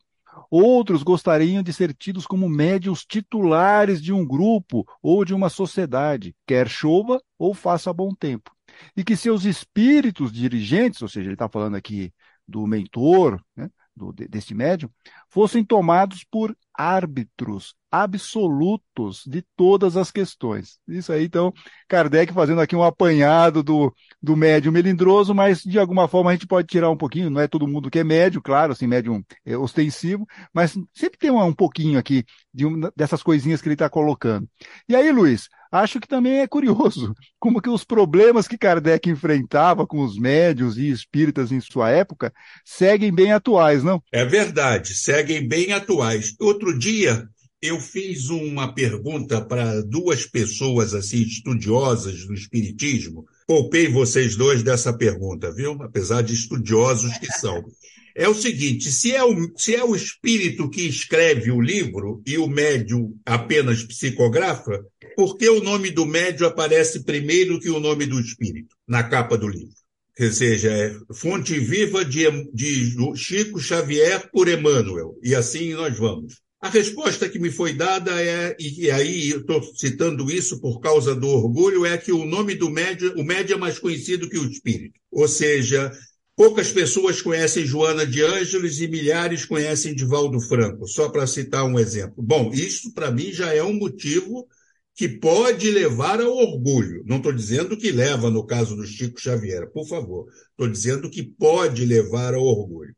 Outros 0.51 1.03
gostariam 1.03 1.63
de 1.63 1.73
ser 1.73 1.95
tidos 1.95 2.27
como 2.27 2.49
médios 2.49 3.05
titulares 3.05 4.03
de 4.03 4.13
um 4.13 4.27
grupo 4.27 4.85
ou 5.01 5.25
de 5.25 5.33
uma 5.33 5.49
sociedade, 5.49 6.35
quer 6.45 6.69
chova 6.69 7.21
ou 7.39 7.55
faça 7.55 7.93
bom 7.93 8.13
tempo. 8.13 8.51
E 8.97 9.05
que 9.05 9.15
seus 9.15 9.45
espíritos 9.45 10.33
dirigentes, 10.33 11.01
ou 11.03 11.09
seja, 11.09 11.29
ele 11.29 11.35
está 11.35 11.49
falando 11.49 11.77
aqui 11.77 12.13
do 12.46 12.67
mentor, 12.67 13.43
né, 13.56 13.70
do, 13.94 14.12
desse 14.12 14.55
médium, 14.55 14.91
fossem 15.29 15.64
tomados 15.64 16.25
por 16.25 16.56
árbitros 16.73 17.75
absolutos 17.94 19.23
de 19.25 19.41
todas 19.56 19.96
as 19.96 20.11
questões. 20.11 20.81
Isso 20.88 21.12
aí, 21.12 21.25
então, 21.25 21.52
Kardec 21.88 22.32
fazendo 22.32 22.61
aqui 22.61 22.75
um 22.75 22.82
apanhado 22.82 23.62
do, 23.62 23.94
do 24.20 24.37
médium 24.37 24.73
melindroso, 24.73 25.32
mas 25.32 25.61
de 25.61 25.79
alguma 25.79 26.08
forma 26.08 26.31
a 26.31 26.32
gente 26.32 26.44
pode 26.44 26.67
tirar 26.67 26.91
um 26.91 26.96
pouquinho, 26.96 27.31
não 27.31 27.41
é 27.41 27.46
todo 27.46 27.69
mundo 27.69 27.88
que 27.88 28.00
é 28.00 28.05
médio, 28.05 28.43
claro, 28.43 28.73
assim, 28.73 28.88
médium 28.88 29.23
é 29.46 29.56
ostensivo, 29.56 30.26
mas 30.52 30.76
sempre 30.93 31.20
tem 31.20 31.31
um, 31.31 31.41
um 31.41 31.55
pouquinho 31.55 31.96
aqui 31.96 32.25
de 32.52 32.67
um, 32.67 32.81
dessas 32.96 33.23
coisinhas 33.23 33.62
que 33.62 33.69
ele 33.69 33.75
está 33.76 33.88
colocando. 33.88 34.49
E 34.88 34.96
aí, 34.96 35.12
Luiz, 35.12 35.49
acho 35.70 36.00
que 36.00 36.08
também 36.08 36.41
é 36.41 36.49
curioso 36.49 37.14
como 37.38 37.62
que 37.62 37.70
os 37.70 37.85
problemas 37.85 38.49
que 38.49 38.58
Kardec 38.58 39.08
enfrentava 39.08 39.87
com 39.87 40.02
os 40.02 40.19
médios 40.19 40.76
e 40.76 40.91
espíritas 40.91 41.52
em 41.52 41.61
sua 41.61 41.91
época 41.91 42.32
seguem 42.64 43.14
bem 43.14 43.32
atuais, 43.32 43.85
não? 43.85 44.02
É 44.11 44.25
verdade, 44.25 44.94
seguem 44.94 45.46
bem 45.46 45.73
atuais. 45.73 46.35
Outro 46.41 46.76
dia 46.76 47.29
eu 47.65 47.81
fiz 47.81 48.29
uma 48.29 48.75
pergunta 48.75 49.41
para 49.41 49.81
duas 49.81 50.27
pessoas 50.27 50.93
assim 50.93 51.23
estudiosas 51.23 52.27
do 52.27 52.35
espiritismo. 52.35 53.25
Poupei 53.47 53.89
vocês 53.89 54.37
dois 54.37 54.63
dessa 54.63 54.93
pergunta, 54.93 55.51
viu? 55.51 55.83
Apesar 55.83 56.23
de 56.23 56.35
estudiosos 56.35 57.17
que 57.19 57.33
são. 57.33 57.65
É 58.17 58.29
o 58.29 58.35
seguinte: 58.35 58.93
se 58.93 59.11
é 59.11 59.25
o, 59.25 59.35
se 59.56 59.75
é 59.75 59.83
o 59.83 59.97
espírito 59.97 60.71
que 60.71 60.83
escreve 60.83 61.51
o 61.51 61.61
livro 61.61 62.23
e 62.25 62.39
o 62.39 62.47
médium 62.47 63.13
apenas 63.27 63.83
psicografa, 63.83 64.87
por 65.17 65.37
que 65.37 65.49
o 65.49 65.61
nome 65.61 65.91
do 65.91 66.06
médium 66.06 66.47
aparece 66.47 67.03
primeiro 67.03 67.59
que 67.59 67.69
o 67.69 67.81
nome 67.81 68.06
do 68.06 68.21
espírito 68.21 68.77
na 68.87 69.03
capa 69.03 69.37
do 69.37 69.49
livro? 69.49 69.75
Quer 70.15 70.33
seja, 70.33 70.71
é 70.71 70.94
fonte 71.13 71.59
viva 71.59 72.05
de, 72.05 72.25
de 72.53 72.94
Chico 73.17 73.59
Xavier 73.59 74.31
por 74.31 74.49
Emmanuel. 74.49 75.19
E 75.21 75.35
assim 75.35 75.75
nós 75.75 75.99
vamos. 75.99 76.44
A 76.65 76.71
resposta 76.71 77.29
que 77.29 77.39
me 77.39 77.51
foi 77.51 77.75
dada 77.75 78.11
é, 78.23 78.56
e 78.59 78.91
aí 78.91 79.33
estou 79.33 79.63
citando 79.77 80.31
isso 80.31 80.63
por 80.63 80.81
causa 80.81 81.15
do 81.15 81.29
orgulho, 81.29 81.85
é 81.85 81.99
que 81.99 82.11
o 82.11 82.25
nome 82.25 82.55
do 82.55 82.71
médium, 82.71 83.13
o 83.19 83.23
médium 83.23 83.56
é 83.56 83.61
mais 83.61 83.79
conhecido 83.79 84.31
que 84.31 84.39
o 84.39 84.51
espírito. 84.51 84.99
Ou 85.13 85.29
seja, 85.29 85.93
poucas 86.35 86.73
pessoas 86.73 87.21
conhecem 87.21 87.67
Joana 87.67 88.06
de 88.06 88.23
Ângeles 88.23 88.81
e 88.81 88.89
milhares 88.89 89.44
conhecem 89.44 89.94
Divaldo 89.94 90.41
Franco, 90.41 90.89
só 90.89 91.11
para 91.11 91.27
citar 91.27 91.67
um 91.67 91.79
exemplo. 91.79 92.25
Bom, 92.25 92.51
isso 92.55 92.94
para 92.94 93.11
mim 93.11 93.31
já 93.31 93.53
é 93.53 93.63
um 93.63 93.75
motivo 93.75 94.49
que 94.94 95.06
pode 95.06 95.71
levar 95.71 96.19
ao 96.19 96.35
orgulho. 96.35 97.03
Não 97.05 97.19
estou 97.19 97.35
dizendo 97.35 97.77
que 97.77 97.93
leva 97.93 98.31
no 98.31 98.47
caso 98.47 98.75
do 98.75 98.87
Chico 98.87 99.21
Xavier, 99.21 99.71
por 99.71 99.87
favor. 99.87 100.29
Estou 100.53 100.67
dizendo 100.67 101.11
que 101.11 101.25
pode 101.25 101.85
levar 101.85 102.33
ao 102.33 102.43
orgulho. 102.43 102.97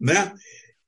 Né? 0.00 0.32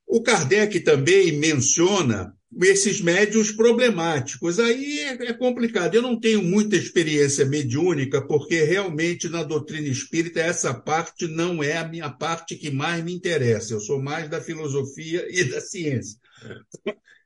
O 0.06 0.22
Kardec 0.22 0.80
também 0.80 1.32
menciona 1.32 2.32
esses 2.64 3.00
médios 3.00 3.50
problemáticos. 3.50 4.58
Aí 4.58 5.00
é, 5.00 5.12
é, 5.28 5.32
complicado. 5.32 5.94
Eu 5.94 6.02
não 6.02 6.18
tenho 6.18 6.42
muita 6.42 6.76
experiência 6.76 7.44
mediúnica, 7.44 8.26
porque 8.26 8.62
realmente 8.62 9.28
na 9.28 9.42
doutrina 9.42 9.88
espírita 9.88 10.40
essa 10.40 10.72
parte 10.72 11.26
não 11.26 11.62
é 11.62 11.76
a 11.76 11.88
minha 11.88 12.08
parte 12.08 12.56
que 12.56 12.70
mais 12.70 13.04
me 13.04 13.12
interessa. 13.12 13.74
Eu 13.74 13.80
sou 13.80 14.00
mais 14.00 14.28
da 14.30 14.40
filosofia 14.40 15.26
e 15.28 15.44
da 15.44 15.60
ciência. 15.60 16.18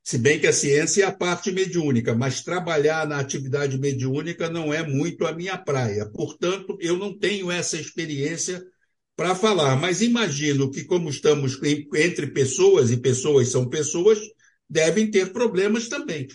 Se 0.02 0.16
bem 0.16 0.40
que 0.40 0.46
a 0.46 0.52
ciência 0.52 1.04
é 1.04 1.06
a 1.06 1.12
parte 1.12 1.52
mediúnica, 1.52 2.14
mas 2.14 2.42
trabalhar 2.42 3.06
na 3.06 3.20
atividade 3.20 3.78
mediúnica 3.78 4.48
não 4.48 4.72
é 4.72 4.84
muito 4.84 5.26
a 5.26 5.32
minha 5.32 5.56
praia. 5.58 6.06
Portanto, 6.06 6.76
eu 6.80 6.96
não 6.96 7.16
tenho 7.16 7.50
essa 7.50 7.76
experiência 7.76 8.64
para 9.20 9.34
falar, 9.34 9.76
mas 9.76 10.00
imagino 10.00 10.70
que, 10.70 10.82
como 10.82 11.10
estamos 11.10 11.60
entre 11.94 12.28
pessoas, 12.28 12.90
e 12.90 12.96
pessoas 12.96 13.48
são 13.48 13.68
pessoas, 13.68 14.18
devem 14.66 15.10
ter 15.10 15.30
problemas 15.30 15.90
também. 15.90 16.26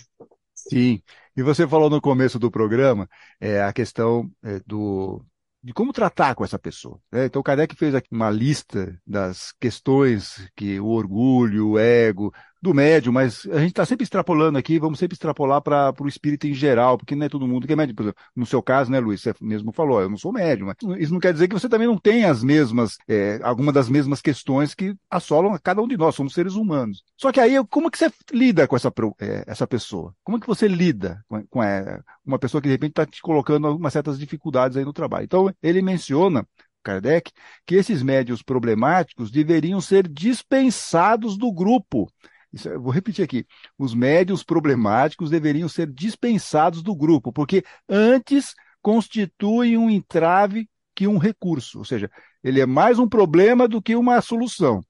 Sim, 0.54 1.02
e 1.36 1.42
você 1.42 1.68
falou 1.68 1.90
no 1.90 2.00
começo 2.00 2.38
do 2.38 2.52
programa 2.52 3.10
é, 3.42 3.60
a 3.60 3.74
questão 3.74 4.32
é, 4.44 4.62
do, 4.68 5.26
de 5.64 5.74
como 5.74 5.92
tratar 5.92 6.36
com 6.36 6.44
essa 6.46 6.60
pessoa. 6.60 7.00
Né? 7.12 7.26
Então, 7.26 7.42
Kardec 7.42 7.76
fez 7.76 7.96
aqui 7.96 8.10
uma 8.12 8.30
lista 8.30 8.96
das 9.04 9.52
questões 9.60 10.48
que 10.56 10.80
o 10.80 10.90
orgulho, 10.90 11.70
o 11.70 11.80
ego, 11.80 12.32
do 12.66 12.74
médium, 12.74 13.14
mas 13.14 13.46
a 13.52 13.60
gente 13.60 13.70
está 13.70 13.86
sempre 13.86 14.04
extrapolando 14.04 14.58
aqui, 14.58 14.80
vamos 14.80 14.98
sempre 14.98 15.14
extrapolar 15.14 15.62
para 15.62 15.94
o 16.00 16.08
espírito 16.08 16.48
em 16.48 16.54
geral, 16.54 16.98
porque 16.98 17.16
não 17.16 17.26
é 17.26 17.30
todo 17.30 17.48
mundo 17.48 17.68
que 17.68 17.74
é 17.74 17.76
médium. 17.76 17.96
Por 17.96 18.04
exemplo, 18.04 18.22
no 18.36 18.46
seu 18.46 18.62
caso, 18.62 18.92
né, 18.92 19.00
Luiz, 19.00 19.22
você 19.22 19.34
mesmo 19.40 19.72
falou, 19.72 20.02
eu 20.02 20.10
não 20.10 20.18
sou 20.18 20.34
médium, 20.34 20.68
mas 20.68 21.00
isso 21.00 21.14
não 21.14 21.20
quer 21.20 21.32
dizer 21.32 21.48
que 21.48 21.54
você 21.54 21.70
também 21.70 21.88
não 21.88 21.98
tem 21.98 22.26
as 22.26 22.44
mesmas, 22.44 22.98
é, 23.08 23.40
alguma 23.44 23.72
das 23.72 23.88
mesmas 23.88 24.22
questões 24.22 24.74
que 24.74 24.96
assolam 25.10 25.58
cada 25.64 25.82
um 25.82 25.88
de 25.88 25.96
nós, 25.96 26.16
somos 26.16 26.34
seres 26.34 26.56
humanos. 26.56 27.04
Só 27.16 27.32
que 27.32 27.40
aí, 27.40 27.56
como 27.70 27.92
que 27.92 27.98
você 27.98 28.12
lida 28.34 28.68
com 28.68 28.76
essa, 28.76 28.92
é, 29.20 29.44
essa 29.46 29.68
pessoa? 29.68 30.14
Como 30.24 30.40
que 30.40 30.48
você 30.48 30.68
lida 30.68 31.24
com, 31.28 31.46
com 31.48 31.64
é, 31.64 32.02
uma 32.26 32.40
pessoa 32.40 32.62
que 32.62 32.68
de 32.68 32.74
repente 32.74 32.92
está 32.92 33.06
te 33.06 33.22
colocando 33.22 33.68
algumas 33.68 33.94
certas 33.94 34.18
dificuldades 34.18 34.76
aí 34.76 34.84
no 34.84 34.94
trabalho? 34.94 35.26
Então, 35.26 35.54
ele 35.62 35.82
menciona 35.84 36.46
Kardec, 36.86 37.32
que 37.66 37.76
esses 37.76 38.04
médios 38.04 38.44
problemáticos 38.44 39.32
deveriam 39.32 39.82
ser 39.82 40.08
dispensados 40.08 41.36
do 41.36 41.52
grupo. 41.52 42.08
Isso, 42.56 42.70
eu 42.70 42.82
vou 42.82 42.92
repetir 42.92 43.22
aqui. 43.22 43.46
Os 43.78 43.94
médios 43.94 44.42
problemáticos 44.42 45.30
deveriam 45.30 45.68
ser 45.68 45.92
dispensados 45.92 46.82
do 46.82 46.96
grupo, 46.96 47.34
porque 47.34 47.66
antes 47.90 48.56
constituem 48.82 49.78
um 49.78 49.90
entrave 49.90 50.70
que 50.96 51.06
um 51.06 51.18
recurso, 51.18 51.80
ou 51.80 51.84
seja, 51.84 52.10
ele 52.42 52.62
é 52.62 52.66
mais 52.66 52.98
um 52.98 53.10
problema 53.10 53.68
do 53.68 53.82
que 53.82 53.94
uma 53.94 54.22
solução. 54.22 54.82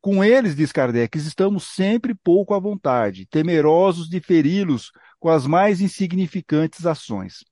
Com 0.00 0.22
eles, 0.22 0.54
diz 0.54 0.70
Kardec, 0.70 1.18
estamos 1.18 1.64
sempre 1.64 2.14
pouco 2.14 2.54
à 2.54 2.60
vontade, 2.60 3.26
temerosos 3.26 4.08
de 4.08 4.20
feri-los 4.20 4.92
com 5.18 5.28
as 5.28 5.44
mais 5.44 5.80
insignificantes 5.80 6.86
ações. 6.86 7.44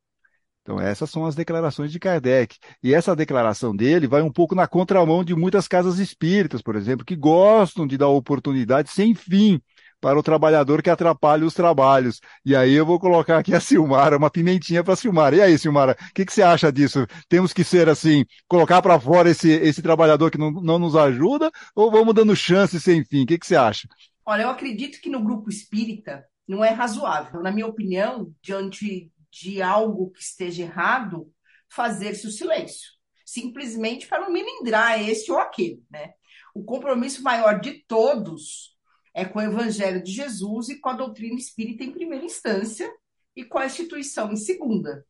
Então, 0.63 0.81
essas 0.81 1.11
são 1.11 1.25
as 1.25 1.35
declarações 1.35 1.91
de 1.91 1.99
Kardec. 1.99 2.57
E 2.83 2.95
essa 2.95 3.17
declaração 3.17 3.75
dele 3.75 4.07
vai 4.07 4.23
um 4.23 4.31
pouco 4.31 4.55
na 4.55 4.67
contramão 4.67 5.25
de 5.25 5.35
muitas 5.35 5.67
casas 5.67 5.99
espíritas, 5.99 6.61
por 6.61 6.77
exemplo, 6.77 7.05
que 7.05 7.17
gostam 7.17 7.87
de 7.87 7.97
dar 7.97 8.09
oportunidade 8.09 8.91
sem 8.91 9.15
fim 9.15 9.61
para 10.01 10.19
o 10.19 10.23
trabalhador 10.23 10.83
que 10.83 10.91
atrapalha 10.91 11.45
os 11.45 11.55
trabalhos. 11.55 12.21
E 12.45 12.57
aí 12.57 12.73
eu 12.73 12.87
vou 12.87 12.99
colocar 12.99 13.39
aqui 13.39 13.55
a 13.55 13.61
Silmara, 13.61 14.17
uma 14.17 14.31
pimentinha 14.31 14.83
para 14.83 14.95
a 14.95 14.97
Silmara. 14.97 15.37
E 15.37 15.43
aí, 15.43 15.59
Silmara, 15.59 15.97
o 16.01 16.15
que, 16.15 16.25
que, 16.25 16.33
você 16.33 16.43
acha 16.43 16.73
disso? 16.73 17.07
Temos 17.29 17.53
que 17.53 17.63
ser 17.63 17.89
assim, 17.89 18.25
colocar 18.49 18.81
para 18.81 18.99
fora 18.99 19.31
esse, 19.31 19.51
esse 19.51 19.83
trabalhador 19.83 20.31
que 20.31 20.39
não, 20.39 20.51
não 20.51 20.79
nos 20.79 20.97
ajuda, 20.97 21.51
ou 21.75 21.91
vamos 21.91 22.15
dando 22.15 22.35
chance 22.35 22.81
sem 22.81 23.05
fim? 23.05 23.25
O 23.25 23.27
que, 23.27 23.39
que 23.39 23.47
você 23.47 23.57
acha? 23.57 23.87
Olha, 24.25 24.43
eu 24.43 24.51
acredito 24.51 25.01
que 25.01 25.11
no 25.11 25.23
grupo 25.23 25.51
espírita 25.51 26.25
não 26.49 26.65
é 26.65 26.71
razoável. 26.71 27.43
Na 27.43 27.51
minha 27.51 27.67
opinião, 27.67 28.33
diante 28.43 29.11
de 29.31 29.63
algo 29.63 30.11
que 30.11 30.23
esteja 30.23 30.63
errado, 30.63 31.33
fazer-se 31.69 32.27
o 32.27 32.31
silêncio, 32.31 32.91
simplesmente 33.25 34.07
para 34.07 34.21
não 34.21 34.33
melindrar 34.33 35.01
este 35.01 35.31
ou 35.31 35.39
aquele, 35.39 35.83
né? 35.91 36.15
O 36.55 36.65
compromisso 36.65 37.23
maior 37.23 37.61
de 37.61 37.85
todos 37.87 38.77
é 39.15 39.25
com 39.25 39.39
o 39.39 39.43
Evangelho 39.43 40.03
de 40.03 40.13
Jesus 40.13 40.69
e 40.69 40.81
com 40.81 40.89
a 40.89 40.95
doutrina 40.95 41.37
espírita 41.37 41.85
em 41.85 41.93
primeira 41.93 42.25
instância 42.25 42.91
e 43.37 43.45
com 43.45 43.59
a 43.59 43.67
instituição 43.67 44.33
em 44.33 44.37
segunda. 44.37 45.07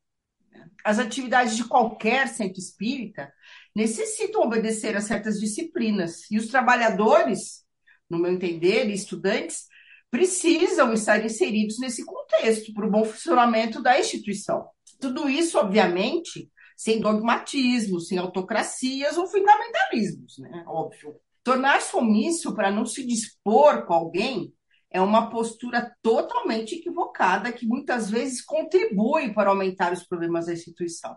As 0.84 0.98
atividades 0.98 1.56
de 1.56 1.64
qualquer 1.64 2.28
centro 2.28 2.58
espírita 2.58 3.32
necessitam 3.74 4.42
obedecer 4.42 4.96
a 4.96 5.00
certas 5.00 5.38
disciplinas 5.38 6.30
e 6.30 6.38
os 6.38 6.48
trabalhadores, 6.48 7.64
no 8.08 8.18
meu 8.18 8.32
entender, 8.32 8.88
e 8.88 8.94
estudantes, 8.94 9.66
precisam 10.10 10.92
estar 10.92 11.24
inseridos 11.24 11.78
nesse 11.78 12.04
contexto 12.04 12.72
para 12.74 12.86
o 12.86 12.90
bom 12.90 13.04
funcionamento 13.04 13.82
da 13.82 13.98
instituição. 13.98 14.66
Tudo 15.00 15.28
isso, 15.28 15.58
obviamente, 15.58 16.50
sem 16.76 17.00
dogmatismo, 17.00 18.00
sem 18.00 18.18
autocracias 18.18 19.16
ou 19.16 19.26
fundamentalismos, 19.26 20.38
né? 20.38 20.64
Óbvio. 20.66 21.14
Tornar-se 21.42 21.96
omisso 21.96 22.54
para 22.54 22.70
não 22.70 22.84
se 22.84 23.06
dispor 23.06 23.86
com 23.86 23.94
alguém 23.94 24.52
é 24.90 25.00
uma 25.00 25.30
postura 25.30 25.94
totalmente 26.02 26.74
equivocada 26.74 27.52
que 27.52 27.66
muitas 27.66 28.10
vezes 28.10 28.42
contribui 28.42 29.32
para 29.32 29.50
aumentar 29.50 29.92
os 29.92 30.02
problemas 30.04 30.46
da 30.46 30.52
instituição. 30.52 31.16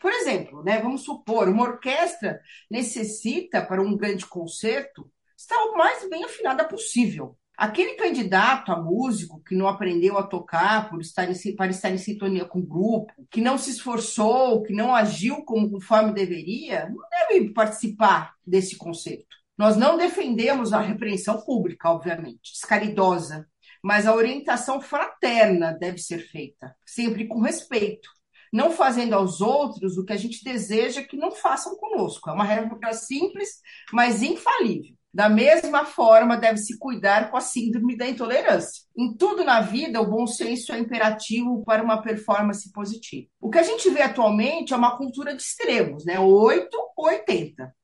Por 0.00 0.12
exemplo, 0.12 0.62
né, 0.64 0.80
vamos 0.80 1.02
supor, 1.02 1.48
uma 1.48 1.62
orquestra 1.62 2.40
necessita, 2.70 3.64
para 3.64 3.80
um 3.80 3.96
grande 3.96 4.26
concerto, 4.26 5.10
estar 5.36 5.56
o 5.66 5.76
mais 5.76 6.08
bem 6.08 6.24
afinada 6.24 6.64
possível. 6.64 7.36
Aquele 7.56 7.94
candidato 7.94 8.70
a 8.70 8.76
músico 8.76 9.42
que 9.42 9.54
não 9.54 9.66
aprendeu 9.66 10.18
a 10.18 10.22
tocar 10.22 10.90
por 10.90 11.00
estar 11.00 11.24
em, 11.30 11.56
para 11.56 11.70
estar 11.70 11.90
em 11.90 11.96
sintonia 11.96 12.44
com 12.44 12.58
o 12.58 12.66
grupo, 12.66 13.12
que 13.30 13.40
não 13.40 13.56
se 13.56 13.70
esforçou, 13.70 14.62
que 14.62 14.74
não 14.74 14.94
agiu 14.94 15.42
como 15.42 15.70
conforme 15.70 16.12
deveria, 16.12 16.90
não 16.90 17.02
deve 17.08 17.54
participar 17.54 18.34
desse 18.46 18.76
conceito. 18.76 19.34
Nós 19.56 19.74
não 19.74 19.96
defendemos 19.96 20.74
a 20.74 20.80
repreensão 20.80 21.40
pública, 21.40 21.90
obviamente, 21.90 22.52
descaridosa, 22.52 23.48
mas 23.82 24.06
a 24.06 24.14
orientação 24.14 24.80
fraterna 24.80 25.72
deve 25.72 25.98
ser 25.98 26.18
feita, 26.18 26.74
sempre 26.84 27.26
com 27.26 27.40
respeito, 27.40 28.10
não 28.52 28.70
fazendo 28.70 29.14
aos 29.14 29.40
outros 29.40 29.96
o 29.96 30.04
que 30.04 30.12
a 30.12 30.16
gente 30.16 30.44
deseja 30.44 31.02
que 31.02 31.16
não 31.16 31.30
façam 31.30 31.76
conosco. 31.76 32.28
É 32.28 32.32
uma 32.32 32.44
regra 32.44 32.92
simples, 32.92 33.60
mas 33.92 34.22
infalível. 34.22 34.95
Da 35.16 35.30
mesma 35.30 35.86
forma, 35.86 36.36
deve-se 36.36 36.78
cuidar 36.78 37.30
com 37.30 37.38
a 37.38 37.40
síndrome 37.40 37.96
da 37.96 38.06
intolerância. 38.06 38.82
Em 38.94 39.16
tudo 39.16 39.42
na 39.44 39.62
vida, 39.62 39.98
o 39.98 40.10
bom 40.10 40.26
senso 40.26 40.74
é 40.74 40.78
imperativo 40.78 41.64
para 41.64 41.82
uma 41.82 42.02
performance 42.02 42.70
positiva. 42.70 43.26
O 43.40 43.48
que 43.48 43.56
a 43.56 43.62
gente 43.62 43.88
vê 43.88 44.02
atualmente 44.02 44.74
é 44.74 44.76
uma 44.76 44.94
cultura 44.98 45.34
de 45.34 45.40
extremos, 45.40 46.04
né? 46.04 46.20
8 46.20 46.68
ou 46.94 47.06
80. 47.06 47.74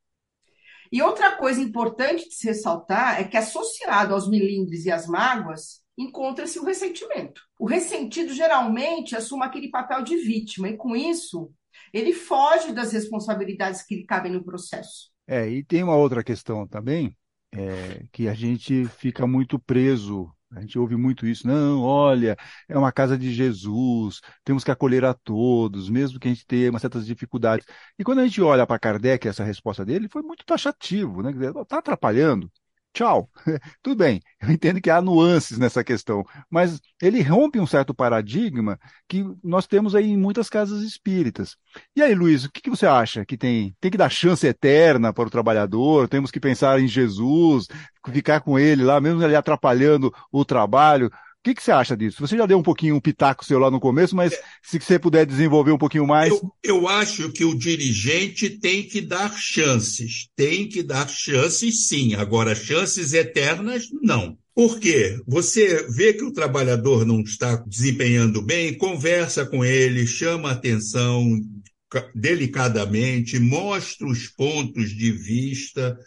E 0.93 1.01
outra 1.01 1.35
coisa 1.35 1.62
importante 1.62 2.29
de 2.29 2.35
se 2.35 2.49
ressaltar 2.49 3.19
é 3.19 3.25
que, 3.25 3.39
associado 3.39 4.12
aos 4.12 4.29
milindres 4.29 4.85
e 4.85 4.91
às 4.91 5.07
mágoas, 5.07 5.81
encontra-se 5.97 6.59
o 6.59 6.67
ressentimento. 6.67 7.41
O 7.59 7.67
ressentido 7.67 8.35
geralmente 8.35 9.17
assume 9.17 9.47
aquele 9.47 9.71
papel 9.71 10.03
de 10.03 10.19
vítima, 10.19 10.69
e 10.69 10.77
com 10.77 10.95
isso, 10.95 11.51
ele 11.95 12.12
foge 12.12 12.73
das 12.73 12.93
responsabilidades 12.93 13.81
que 13.81 13.97
lhe 13.97 14.05
cabem 14.05 14.33
no 14.33 14.45
processo. 14.45 15.11
É, 15.27 15.49
e 15.49 15.65
tem 15.65 15.83
uma 15.83 15.97
outra 15.97 16.23
questão 16.23 16.67
também, 16.67 17.17
é, 17.52 18.04
que 18.12 18.28
a 18.28 18.35
gente 18.35 18.87
fica 18.87 19.26
muito 19.26 19.59
preso. 19.59 20.30
A 20.54 20.61
gente 20.61 20.78
ouve 20.78 20.97
muito 20.97 21.26
isso. 21.26 21.47
Não, 21.47 21.80
olha, 21.82 22.37
é 22.68 22.76
uma 22.76 22.92
casa 22.92 23.16
de 23.16 23.32
Jesus, 23.32 24.21
temos 24.44 24.62
que 24.64 24.71
acolher 24.71 25.04
a 25.04 25.14
todos, 25.14 25.88
mesmo 25.88 26.21
que 26.21 26.28
a 26.28 26.30
gente 26.30 26.47
tenha 26.47 26.78
certas 26.78 27.06
dificuldades. 27.06 27.66
E 27.99 28.04
quando 28.04 28.21
a 28.21 28.26
gente 28.26 28.40
olha 28.42 28.66
para 28.66 28.78
Kardec, 28.78 29.26
essa 29.26 29.44
resposta 29.44 29.85
dele 29.85 30.09
foi 30.09 30.23
muito 30.23 30.44
taxativo, 30.44 31.23
né? 31.23 31.30
Está 31.62 31.78
atrapalhando 31.78 32.50
tchau. 32.93 33.31
Tudo 33.83 33.97
bem, 33.97 34.21
eu 34.41 34.51
entendo 34.51 34.81
que 34.81 34.91
há 34.91 35.01
nuances 35.01 35.59
nessa 35.59 35.83
questão, 35.83 36.25
mas 36.51 36.81
ele 37.01 37.23
rompe 37.23 37.59
um 37.59 37.67
certo 37.67 37.95
paradigma 37.95 38.79
que 39.09 39.25
nós 39.43 39.67
temos 39.67 39.95
aí 39.95 40.11
em 40.11 40.17
muitas 40.17 40.49
casas 40.49 40.83
espíritas. 40.83 41.57
E 41.97 42.03
aí, 42.03 42.15
Luiz, 42.15 42.45
o 42.45 42.51
que, 42.53 42.71
você 42.71 42.87
acha? 42.87 43.25
Que 43.25 43.37
tem, 43.37 43.75
tem 43.81 43.91
que 43.91 43.99
dar 43.99 44.11
chance 44.11 44.47
eterna 44.47 45.13
para 45.13 45.27
o 45.27 45.31
trabalhador? 45.31 46.09
Temos 46.09 46.31
que 46.31 46.41
pensar 46.41 46.81
em 46.81 46.87
Jesus, 46.89 47.67
ficar 48.13 48.41
com 48.41 48.59
ele 48.59 48.85
lá, 48.85 49.01
mesmo 49.01 49.23
ele 49.23 49.37
atrapalhando 49.37 50.13
o 50.31 50.45
trabalho? 50.45 51.11
O 51.43 51.45
que, 51.45 51.57
que, 51.57 51.63
você 51.63 51.73
acha 51.73 51.97
disso? 51.97 52.21
Você 52.21 52.37
já 52.37 52.47
deu 52.47 52.57
um 52.57 52.63
pouquinho 52.63 52.95
um 52.95 53.01
pitaco 53.01 53.45
seu 53.45 53.59
lá 53.59 53.69
no 53.69 53.81
começo, 53.81 54.15
mas 54.15 54.33
é, 54.33 54.41
se 54.63 54.79
você 54.79 54.97
puder 54.97 55.27
desenvolver 55.27 55.73
um 55.73 55.79
pouquinho 55.79 56.07
mais. 56.07 56.31
Eu, 56.31 56.53
eu, 56.63 56.89
acho 56.89 57.33
que 57.33 57.45
o 57.45 57.59
dirigente 57.59 58.49
tem 58.49 58.85
que 58.85 59.01
dar 59.01 59.37
chances. 59.37 60.29
Tem 60.37 60.69
que 60.69 60.85
dar 60.85 61.09
chances, 61.09 61.89
sim. 61.89 62.15
Agora, 62.15 62.55
chances 62.55 63.13
eternas, 63.13 63.89
não. 64.01 64.39
Por 64.55 64.79
quê? 64.79 65.19
Você 65.27 65.85
vê 65.91 66.13
que 66.13 66.23
o 66.23 66.33
trabalhador 66.33 67.05
não 67.05 67.21
está 67.21 67.57
desempenhando 67.57 68.41
bem, 68.41 68.79
conversa 68.79 69.45
com 69.45 69.65
ele, 69.65 70.07
chama 70.07 70.51
a 70.51 70.53
atenção 70.53 71.41
delicadamente, 72.15 73.41
mostra 73.41 74.07
os 74.07 74.29
pontos 74.29 74.91
de 74.91 75.11
vista 75.11 75.99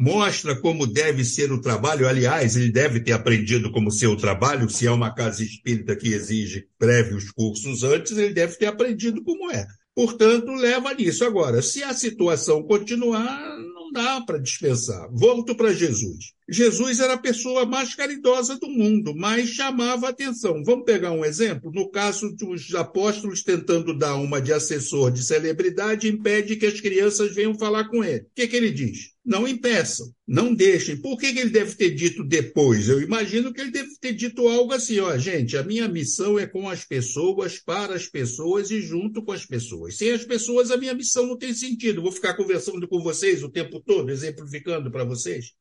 mostra 0.00 0.54
como 0.54 0.86
deve 0.86 1.24
ser 1.24 1.50
o 1.50 1.60
trabalho. 1.60 2.06
Aliás, 2.06 2.54
ele 2.54 2.70
deve 2.70 3.00
ter 3.00 3.10
aprendido 3.10 3.72
como 3.72 3.90
ser 3.90 4.06
o 4.06 4.16
trabalho. 4.16 4.70
Se 4.70 4.86
é 4.86 4.90
uma 4.92 5.12
casa 5.12 5.42
espírita 5.42 5.96
que 5.96 6.14
exige 6.14 6.68
prévios 6.78 7.32
cursos 7.32 7.82
antes, 7.82 8.16
ele 8.16 8.32
deve 8.32 8.54
ter 8.56 8.66
aprendido 8.66 9.24
como 9.24 9.50
é. 9.50 9.66
Portanto, 9.96 10.52
leva 10.52 10.94
nisso. 10.94 11.24
Agora, 11.24 11.60
se 11.60 11.82
a 11.82 11.92
situação 11.92 12.62
continuar, 12.62 13.58
não 13.58 13.90
dá 13.90 14.20
para 14.20 14.38
dispensar. 14.38 15.08
Volto 15.10 15.56
para 15.56 15.74
Jesus. 15.74 16.32
Jesus 16.50 16.98
era 16.98 17.12
a 17.12 17.18
pessoa 17.18 17.66
mais 17.66 17.94
caridosa 17.94 18.58
do 18.58 18.70
mundo, 18.70 19.14
mas 19.14 19.50
chamava 19.50 20.08
atenção. 20.08 20.64
Vamos 20.64 20.86
pegar 20.86 21.12
um 21.12 21.22
exemplo? 21.22 21.70
No 21.70 21.90
caso 21.90 22.34
dos 22.34 22.74
apóstolos 22.74 23.42
tentando 23.42 23.92
dar 23.92 24.16
uma 24.16 24.40
de 24.40 24.50
assessor 24.50 25.10
de 25.10 25.22
celebridade, 25.22 26.08
impede 26.08 26.56
que 26.56 26.64
as 26.64 26.80
crianças 26.80 27.34
venham 27.34 27.52
falar 27.54 27.90
com 27.90 28.02
ele. 28.02 28.20
O 28.22 28.26
que, 28.34 28.48
que 28.48 28.56
ele 28.56 28.70
diz? 28.70 29.10
Não 29.22 29.46
impeçam, 29.46 30.06
não 30.26 30.54
deixem. 30.54 30.96
Por 30.96 31.18
que, 31.18 31.34
que 31.34 31.38
ele 31.38 31.50
deve 31.50 31.74
ter 31.74 31.90
dito 31.90 32.24
depois? 32.24 32.88
Eu 32.88 33.02
imagino 33.02 33.52
que 33.52 33.60
ele 33.60 33.70
deve 33.70 33.90
ter 34.00 34.14
dito 34.14 34.48
algo 34.48 34.72
assim: 34.72 35.00
ó, 35.00 35.18
gente, 35.18 35.54
a 35.54 35.62
minha 35.62 35.86
missão 35.86 36.38
é 36.38 36.46
com 36.46 36.66
as 36.66 36.82
pessoas, 36.82 37.58
para 37.58 37.94
as 37.94 38.06
pessoas 38.06 38.70
e 38.70 38.80
junto 38.80 39.22
com 39.22 39.32
as 39.32 39.44
pessoas. 39.44 39.98
Sem 39.98 40.12
as 40.12 40.24
pessoas, 40.24 40.70
a 40.70 40.78
minha 40.78 40.94
missão 40.94 41.26
não 41.26 41.36
tem 41.36 41.52
sentido. 41.52 42.00
Vou 42.00 42.10
ficar 42.10 42.32
conversando 42.32 42.88
com 42.88 43.02
vocês 43.02 43.42
o 43.42 43.50
tempo 43.50 43.82
todo, 43.84 44.10
exemplificando 44.10 44.90
para 44.90 45.04
vocês. 45.04 45.52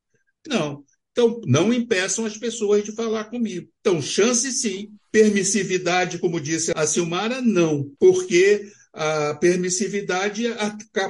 Não. 0.48 0.84
Então, 1.12 1.42
não 1.46 1.74
impeçam 1.74 2.25
as 2.25 2.38
pessoas 2.38 2.84
de 2.84 2.92
falar 2.92 3.25
comigo. 3.25 3.68
Então, 3.80 4.01
chance 4.01 4.51
sim. 4.51 4.89
Permissividade, 5.12 6.20
como 6.20 6.39
disse 6.39 6.72
a 6.75 6.86
Silmara, 6.86 7.42
não, 7.42 7.89
porque 8.00 8.70
a 8.94 9.36
permissividade 9.36 10.48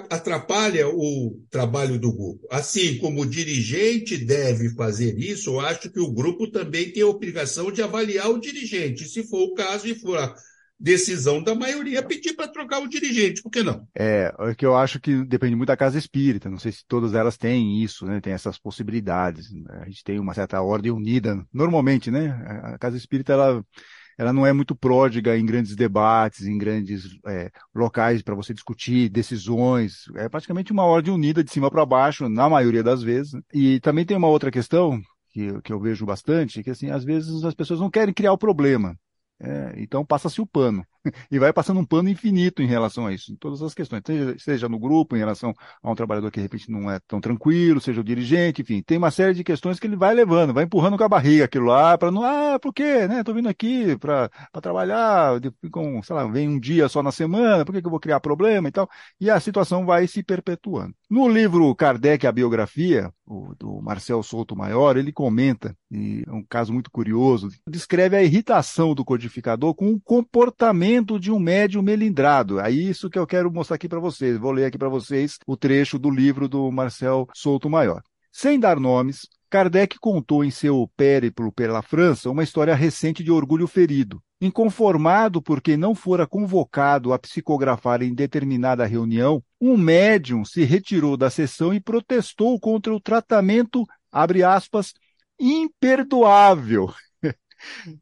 atrapalha 0.09 0.89
o 0.89 1.41
trabalho 1.49 1.97
do 1.97 2.11
grupo. 2.11 2.45
Assim 2.51 2.97
como 2.97 3.21
o 3.21 3.25
dirigente 3.25 4.17
deve 4.17 4.69
fazer 4.75 5.17
isso, 5.17 5.51
eu 5.51 5.59
acho 5.61 5.89
que 5.89 5.99
o 5.99 6.11
grupo 6.11 6.51
também 6.51 6.91
tem 6.91 7.03
a 7.03 7.07
obrigação 7.07 7.71
de 7.71 7.81
avaliar 7.81 8.29
o 8.29 8.39
dirigente. 8.39 9.07
Se 9.07 9.23
for 9.23 9.41
o 9.41 9.53
caso 9.53 9.87
e 9.87 9.95
for 9.95 10.17
decisão 10.79 11.41
da 11.41 11.55
maioria, 11.55 12.03
pedir 12.03 12.33
para 12.33 12.47
trocar 12.47 12.79
o 12.79 12.87
dirigente, 12.87 13.41
por 13.41 13.49
que 13.49 13.63
não? 13.63 13.87
É, 13.95 14.33
é 14.39 14.55
que 14.55 14.65
eu 14.65 14.75
acho 14.75 14.99
que 14.99 15.23
depende 15.25 15.55
muito 15.55 15.69
da 15.69 15.77
casa 15.77 15.97
espírita. 15.97 16.49
Não 16.49 16.59
sei 16.59 16.71
se 16.71 16.85
todas 16.87 17.13
elas 17.13 17.37
têm 17.37 17.81
isso, 17.83 18.05
né? 18.05 18.21
Tem 18.21 18.33
essas 18.33 18.57
possibilidades. 18.59 19.47
A 19.81 19.85
gente 19.85 20.03
tem 20.03 20.19
uma 20.19 20.33
certa 20.33 20.61
ordem 20.61 20.91
unida, 20.91 21.43
normalmente, 21.51 22.11
né? 22.11 22.29
A 22.63 22.77
casa 22.77 22.97
espírita, 22.97 23.33
ela 23.33 23.63
ela 24.17 24.33
não 24.33 24.45
é 24.45 24.51
muito 24.51 24.75
pródiga 24.75 25.37
em 25.37 25.45
grandes 25.45 25.75
debates, 25.75 26.47
em 26.47 26.57
grandes 26.57 27.03
é, 27.27 27.51
locais 27.73 28.23
para 28.23 28.33
você 28.33 28.51
discutir 28.51 29.09
decisões. 29.09 30.05
É 30.15 30.27
praticamente 30.27 30.71
uma 30.71 30.83
ordem 30.85 31.13
unida 31.13 31.43
de 31.43 31.51
cima 31.51 31.69
para 31.69 31.85
baixo, 31.85 32.27
na 32.27 32.49
maioria 32.49 32.81
das 32.81 33.03
vezes. 33.03 33.39
E 33.53 33.79
também 33.79 34.05
tem 34.05 34.17
uma 34.17 34.27
outra 34.27 34.49
questão 34.49 34.99
que, 35.31 35.61
que 35.61 35.71
eu 35.71 35.79
vejo 35.79 36.03
bastante, 36.03 36.63
que 36.63 36.71
assim, 36.71 36.89
às 36.89 37.03
vezes 37.03 37.43
as 37.43 37.53
pessoas 37.53 37.79
não 37.79 37.91
querem 37.91 38.13
criar 38.13 38.33
o 38.33 38.37
problema. 38.39 38.97
É, 39.39 39.75
então 39.77 40.05
passa-se 40.05 40.41
o 40.41 40.47
pano. 40.47 40.85
e 41.31 41.39
vai 41.39 41.53
passando 41.53 41.79
um 41.79 41.85
pano 41.85 42.09
infinito 42.09 42.61
em 42.61 42.67
relação 42.67 43.05
a 43.05 43.13
isso, 43.13 43.31
em 43.31 43.35
todas 43.35 43.61
as 43.61 43.73
questões, 43.73 44.01
seja, 44.05 44.35
seja, 44.39 44.69
no 44.69 44.79
grupo, 44.79 45.15
em 45.15 45.19
relação 45.19 45.53
a 45.81 45.91
um 45.91 45.95
trabalhador 45.95 46.31
que 46.31 46.39
de 46.39 46.43
repente 46.43 46.69
não 46.71 46.89
é 46.89 46.99
tão 47.07 47.19
tranquilo, 47.19 47.81
seja 47.81 48.01
o 48.01 48.03
dirigente, 48.03 48.61
enfim, 48.61 48.81
tem 48.81 48.97
uma 48.97 49.11
série 49.11 49.33
de 49.33 49.43
questões 49.43 49.79
que 49.79 49.87
ele 49.87 49.95
vai 49.95 50.13
levando, 50.13 50.53
vai 50.53 50.63
empurrando 50.63 50.97
com 50.97 51.03
a 51.03 51.09
barriga 51.09 51.45
aquilo 51.45 51.65
lá, 51.65 51.97
para 51.97 52.11
não, 52.11 52.23
ah, 52.23 52.59
por 52.59 52.73
quê, 52.73 53.07
né, 53.07 53.23
vindo 53.33 53.49
aqui 53.49 53.97
para 53.97 54.29
trabalhar, 54.61 55.39
com, 55.71 56.01
sei 56.03 56.15
lá, 56.15 56.25
vem 56.27 56.47
um 56.49 56.59
dia 56.59 56.87
só 56.89 57.03
na 57.03 57.11
semana, 57.11 57.65
por 57.65 57.73
que, 57.73 57.81
que 57.81 57.87
eu 57.87 57.91
vou 57.91 57.99
criar 57.99 58.19
problema 58.19 58.67
e 58.69 58.71
tal, 58.71 58.89
e 59.19 59.29
a 59.29 59.39
situação 59.39 59.85
vai 59.85 60.07
se 60.07 60.23
perpetuando. 60.23 60.93
No 61.09 61.27
livro 61.27 61.73
Kardec, 61.75 62.25
a 62.27 62.31
biografia, 62.31 63.11
o, 63.25 63.53
do 63.55 63.81
Marcel 63.81 64.21
Souto 64.23 64.55
Maior, 64.55 64.97
ele 64.97 65.11
comenta, 65.11 65.75
e 65.91 66.23
é 66.25 66.31
um 66.31 66.43
caso 66.43 66.73
muito 66.73 66.91
curioso, 66.91 67.49
descreve 67.67 68.15
a 68.15 68.23
irritação 68.23 68.93
do 68.93 69.05
codificador 69.05 69.26
com 69.75 69.91
o 69.91 69.99
comportamento 69.99 71.19
de 71.19 71.31
um 71.31 71.39
médium 71.39 71.81
melindrado. 71.81 72.59
É 72.59 72.71
isso 72.71 73.09
que 73.09 73.19
eu 73.19 73.27
quero 73.27 73.51
mostrar 73.51 73.75
aqui 73.75 73.87
para 73.87 73.99
vocês. 73.99 74.37
Vou 74.37 74.51
ler 74.51 74.65
aqui 74.65 74.77
para 74.77 74.89
vocês 74.89 75.37
o 75.45 75.55
trecho 75.55 75.99
do 75.99 76.09
livro 76.09 76.47
do 76.47 76.71
Marcel 76.71 77.27
Souto 77.33 77.69
Maior. 77.69 78.01
Sem 78.31 78.59
dar 78.59 78.79
nomes, 78.79 79.27
Kardec 79.49 79.97
contou 79.99 80.43
em 80.43 80.51
seu 80.51 80.89
périplo 80.97 81.51
pela 81.51 81.81
França 81.81 82.29
uma 82.29 82.43
história 82.43 82.75
recente 82.75 83.23
de 83.23 83.31
orgulho 83.31 83.65
ferido. 83.65 84.21
Inconformado 84.39 85.41
porque 85.41 85.77
não 85.77 85.95
fora 85.95 86.27
convocado 86.27 87.13
a 87.13 87.17
psicografar 87.17 88.03
em 88.03 88.13
determinada 88.13 88.85
reunião, 88.85 89.41
um 89.59 89.77
médium 89.77 90.45
se 90.45 90.63
retirou 90.63 91.17
da 91.17 91.29
sessão 91.29 91.73
e 91.73 91.79
protestou 91.79 92.59
contra 92.59 92.93
o 92.93 92.99
tratamento, 92.99 93.83
abre 94.11 94.43
aspas, 94.43 94.93
imperdoável. 95.39 96.93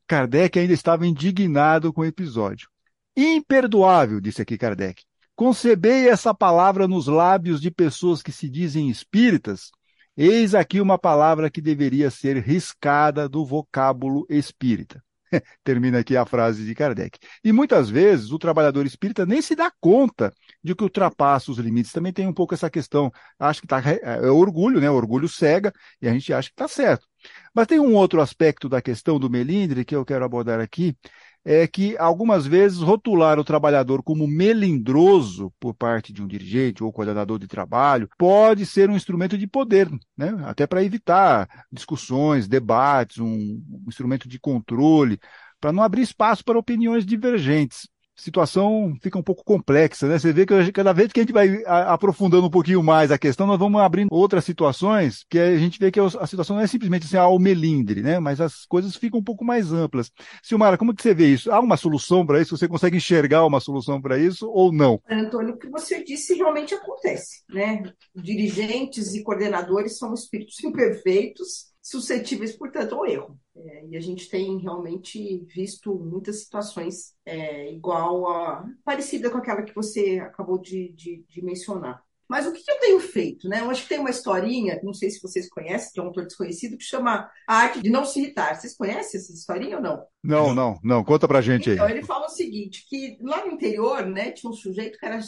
Kardec 0.07 0.59
ainda 0.59 0.73
estava 0.73 1.05
indignado 1.05 1.91
com 1.93 2.01
o 2.01 2.05
episódio. 2.05 2.69
Imperdoável, 3.15 4.19
disse 4.19 4.41
aqui 4.41 4.57
Kardec. 4.57 5.03
Concebei 5.35 6.07
essa 6.07 6.33
palavra 6.33 6.87
nos 6.87 7.07
lábios 7.07 7.61
de 7.61 7.69
pessoas 7.69 8.21
que 8.21 8.31
se 8.31 8.49
dizem 8.49 8.89
espíritas. 8.89 9.71
Eis 10.15 10.55
aqui 10.55 10.79
uma 10.79 10.97
palavra 10.97 11.49
que 11.49 11.61
deveria 11.61 12.09
ser 12.09 12.37
riscada 12.37 13.27
do 13.27 13.45
vocábulo 13.45 14.25
espírita. 14.29 15.03
Termina 15.63 15.99
aqui 15.99 16.15
a 16.15 16.25
frase 16.25 16.65
de 16.65 16.73
Kardec. 16.73 17.19
E 17.43 17.51
muitas 17.51 17.89
vezes 17.89 18.31
o 18.31 18.39
trabalhador 18.39 18.85
espírita 18.85 19.25
nem 19.25 19.41
se 19.41 19.55
dá 19.55 19.71
conta 19.81 20.33
de 20.65 20.75
que 20.75 20.83
ultrapassa 20.83 21.51
os 21.51 21.59
limites. 21.59 21.91
Também 21.91 22.11
tem 22.11 22.27
um 22.27 22.33
pouco 22.33 22.55
essa 22.55 22.69
questão. 22.69 23.11
Acho 23.37 23.61
que 23.61 23.67
tá, 23.67 23.79
é, 23.85 23.99
é 24.25 24.31
orgulho, 24.31 24.81
né? 24.81 24.89
O 24.89 24.95
orgulho 24.95 25.29
cega 25.29 25.71
e 26.01 26.07
a 26.07 26.13
gente 26.13 26.33
acha 26.33 26.49
que 26.49 26.53
está 26.53 26.67
certo. 26.67 27.07
Mas 27.53 27.67
tem 27.67 27.79
um 27.79 27.93
outro 27.93 28.19
aspecto 28.19 28.67
da 28.67 28.81
questão 28.81 29.19
do 29.19 29.29
melindre 29.29 29.85
que 29.85 29.95
eu 29.95 30.03
quero 30.03 30.25
abordar 30.25 30.59
aqui, 30.59 30.97
é 31.43 31.67
que 31.67 31.95
algumas 31.99 32.47
vezes 32.47 32.79
rotular 32.79 33.39
o 33.39 33.43
trabalhador 33.43 34.01
como 34.01 34.27
melindroso 34.27 35.53
por 35.59 35.75
parte 35.75 36.11
de 36.11 36.23
um 36.23 36.27
dirigente 36.27 36.83
ou 36.83 36.91
coordenador 36.91 37.37
de 37.37 37.47
trabalho 37.47 38.09
pode 38.17 38.65
ser 38.65 38.89
um 38.89 38.95
instrumento 38.95 39.37
de 39.37 39.45
poder, 39.45 39.87
né? 40.17 40.35
até 40.45 40.65
para 40.65 40.83
evitar 40.83 41.47
discussões, 41.71 42.47
debates, 42.47 43.19
um, 43.19 43.27
um 43.27 43.83
instrumento 43.87 44.27
de 44.27 44.39
controle, 44.39 45.19
para 45.61 45.71
não 45.71 45.83
abrir 45.83 46.01
espaço 46.01 46.43
para 46.43 46.57
opiniões 46.57 47.05
divergentes 47.05 47.87
situação 48.15 48.95
fica 49.01 49.19
um 49.19 49.23
pouco 49.23 49.43
complexa, 49.43 50.07
né? 50.07 50.17
Você 50.17 50.31
vê 50.31 50.45
que 50.45 50.71
cada 50.71 50.93
vez 50.93 51.11
que 51.11 51.19
a 51.19 51.23
gente 51.23 51.33
vai 51.33 51.63
aprofundando 51.65 52.47
um 52.47 52.49
pouquinho 52.49 52.81
mais 52.81 53.11
a 53.11 53.17
questão, 53.17 53.45
nós 53.45 53.59
vamos 53.59 53.81
abrindo 53.81 54.07
outras 54.11 54.45
situações, 54.45 55.25
que 55.29 55.37
a 55.37 55.57
gente 55.57 55.79
vê 55.79 55.91
que 55.91 55.99
a 55.99 56.27
situação 56.27 56.55
não 56.55 56.63
é 56.63 56.67
simplesmente 56.67 57.05
assim, 57.05 57.17
ao 57.17 57.37
melindre, 57.37 58.01
né? 58.01 58.19
Mas 58.19 58.39
as 58.39 58.65
coisas 58.65 58.95
ficam 58.95 59.19
um 59.19 59.23
pouco 59.23 59.43
mais 59.43 59.73
amplas. 59.73 60.11
Silmara, 60.41 60.77
como 60.77 60.95
que 60.95 61.03
você 61.03 61.13
vê 61.13 61.27
isso? 61.27 61.51
Há 61.51 61.59
uma 61.59 61.77
solução 61.77 62.25
para 62.25 62.41
isso? 62.41 62.57
Você 62.57 62.67
consegue 62.67 62.97
enxergar 62.97 63.45
uma 63.45 63.59
solução 63.59 64.01
para 64.01 64.17
isso 64.17 64.49
ou 64.49 64.71
não? 64.71 65.01
Antônio, 65.09 65.55
o 65.55 65.57
que 65.57 65.69
você 65.69 66.03
disse 66.03 66.35
realmente 66.35 66.73
acontece, 66.73 67.43
né? 67.49 67.83
Dirigentes 68.15 69.13
e 69.13 69.23
coordenadores 69.23 69.97
são 69.97 70.13
espíritos 70.13 70.61
imperfeitos, 70.63 71.73
suscetíveis, 71.81 72.55
portanto, 72.55 72.95
ao 72.95 73.05
erro. 73.05 73.37
É, 73.55 73.85
e 73.87 73.95
a 73.95 74.01
gente 74.01 74.29
tem 74.29 74.57
realmente 74.57 75.45
visto 75.53 75.95
muitas 75.95 76.43
situações 76.43 77.13
é, 77.25 77.71
igual 77.71 78.29
a 78.29 78.65
parecida 78.83 79.29
com 79.29 79.37
aquela 79.37 79.63
que 79.63 79.73
você 79.73 80.19
acabou 80.19 80.59
de, 80.59 80.91
de, 80.93 81.23
de 81.29 81.41
mencionar. 81.41 82.03
Mas 82.27 82.47
o 82.47 82.51
que 82.51 82.69
eu 82.69 82.79
tenho 82.79 82.99
feito, 82.99 83.47
né? 83.47 83.61
Eu 83.61 83.69
acho 83.69 83.83
que 83.83 83.89
tem 83.89 83.99
uma 83.99 84.09
historinha, 84.09 84.79
não 84.83 84.93
sei 84.93 85.11
se 85.11 85.21
vocês 85.21 85.47
conhecem, 85.47 85.91
que 85.93 85.99
é 85.99 86.03
um 86.03 86.07
autor 86.07 86.25
desconhecido, 86.25 86.75
que 86.75 86.83
chama 86.83 87.29
A 87.47 87.55
Arte 87.55 87.81
de 87.81 87.89
Não 87.89 88.03
Se 88.03 88.19
Irritar. 88.19 88.55
Vocês 88.55 88.75
conhecem 88.75 89.19
essa 89.19 89.31
historinha 89.31 89.77
ou 89.77 89.83
não? 89.83 90.03
Não, 90.23 90.53
não, 90.53 90.79
não. 90.83 91.03
Conta 91.03 91.27
pra 91.27 91.41
gente 91.41 91.69
aí. 91.69 91.75
Então, 91.75 91.87
ele 91.87 92.03
fala 92.03 92.25
o 92.25 92.29
seguinte, 92.29 92.83
que 92.89 93.17
lá 93.21 93.45
no 93.45 93.51
interior, 93.51 94.05
né, 94.07 94.31
tinha 94.31 94.49
um 94.49 94.55
sujeito 94.55 94.97
que 94.97 95.05
era 95.05 95.19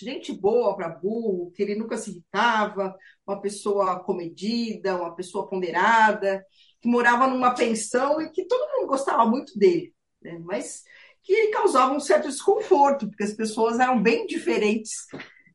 gente 0.00 0.32
boa 0.32 0.76
para 0.76 0.88
burro, 0.88 1.50
que 1.50 1.62
ele 1.62 1.74
nunca 1.74 1.96
se 1.96 2.10
irritava, 2.10 2.94
uma 3.26 3.40
pessoa 3.40 3.98
comedida, 3.98 4.96
uma 4.96 5.16
pessoa 5.16 5.48
ponderada, 5.48 6.44
que 6.80 6.88
morava 6.88 7.26
numa 7.26 7.54
pensão 7.54 8.20
e 8.20 8.30
que 8.30 8.46
todo 8.46 8.70
mundo 8.72 8.88
gostava 8.88 9.26
muito 9.26 9.58
dele, 9.58 9.92
né? 10.22 10.38
mas 10.44 10.82
que 11.22 11.48
causava 11.48 11.92
um 11.92 12.00
certo 12.00 12.28
desconforto, 12.28 13.08
porque 13.08 13.24
as 13.24 13.34
pessoas 13.34 13.78
eram 13.78 14.02
bem 14.02 14.26
diferentes 14.26 15.06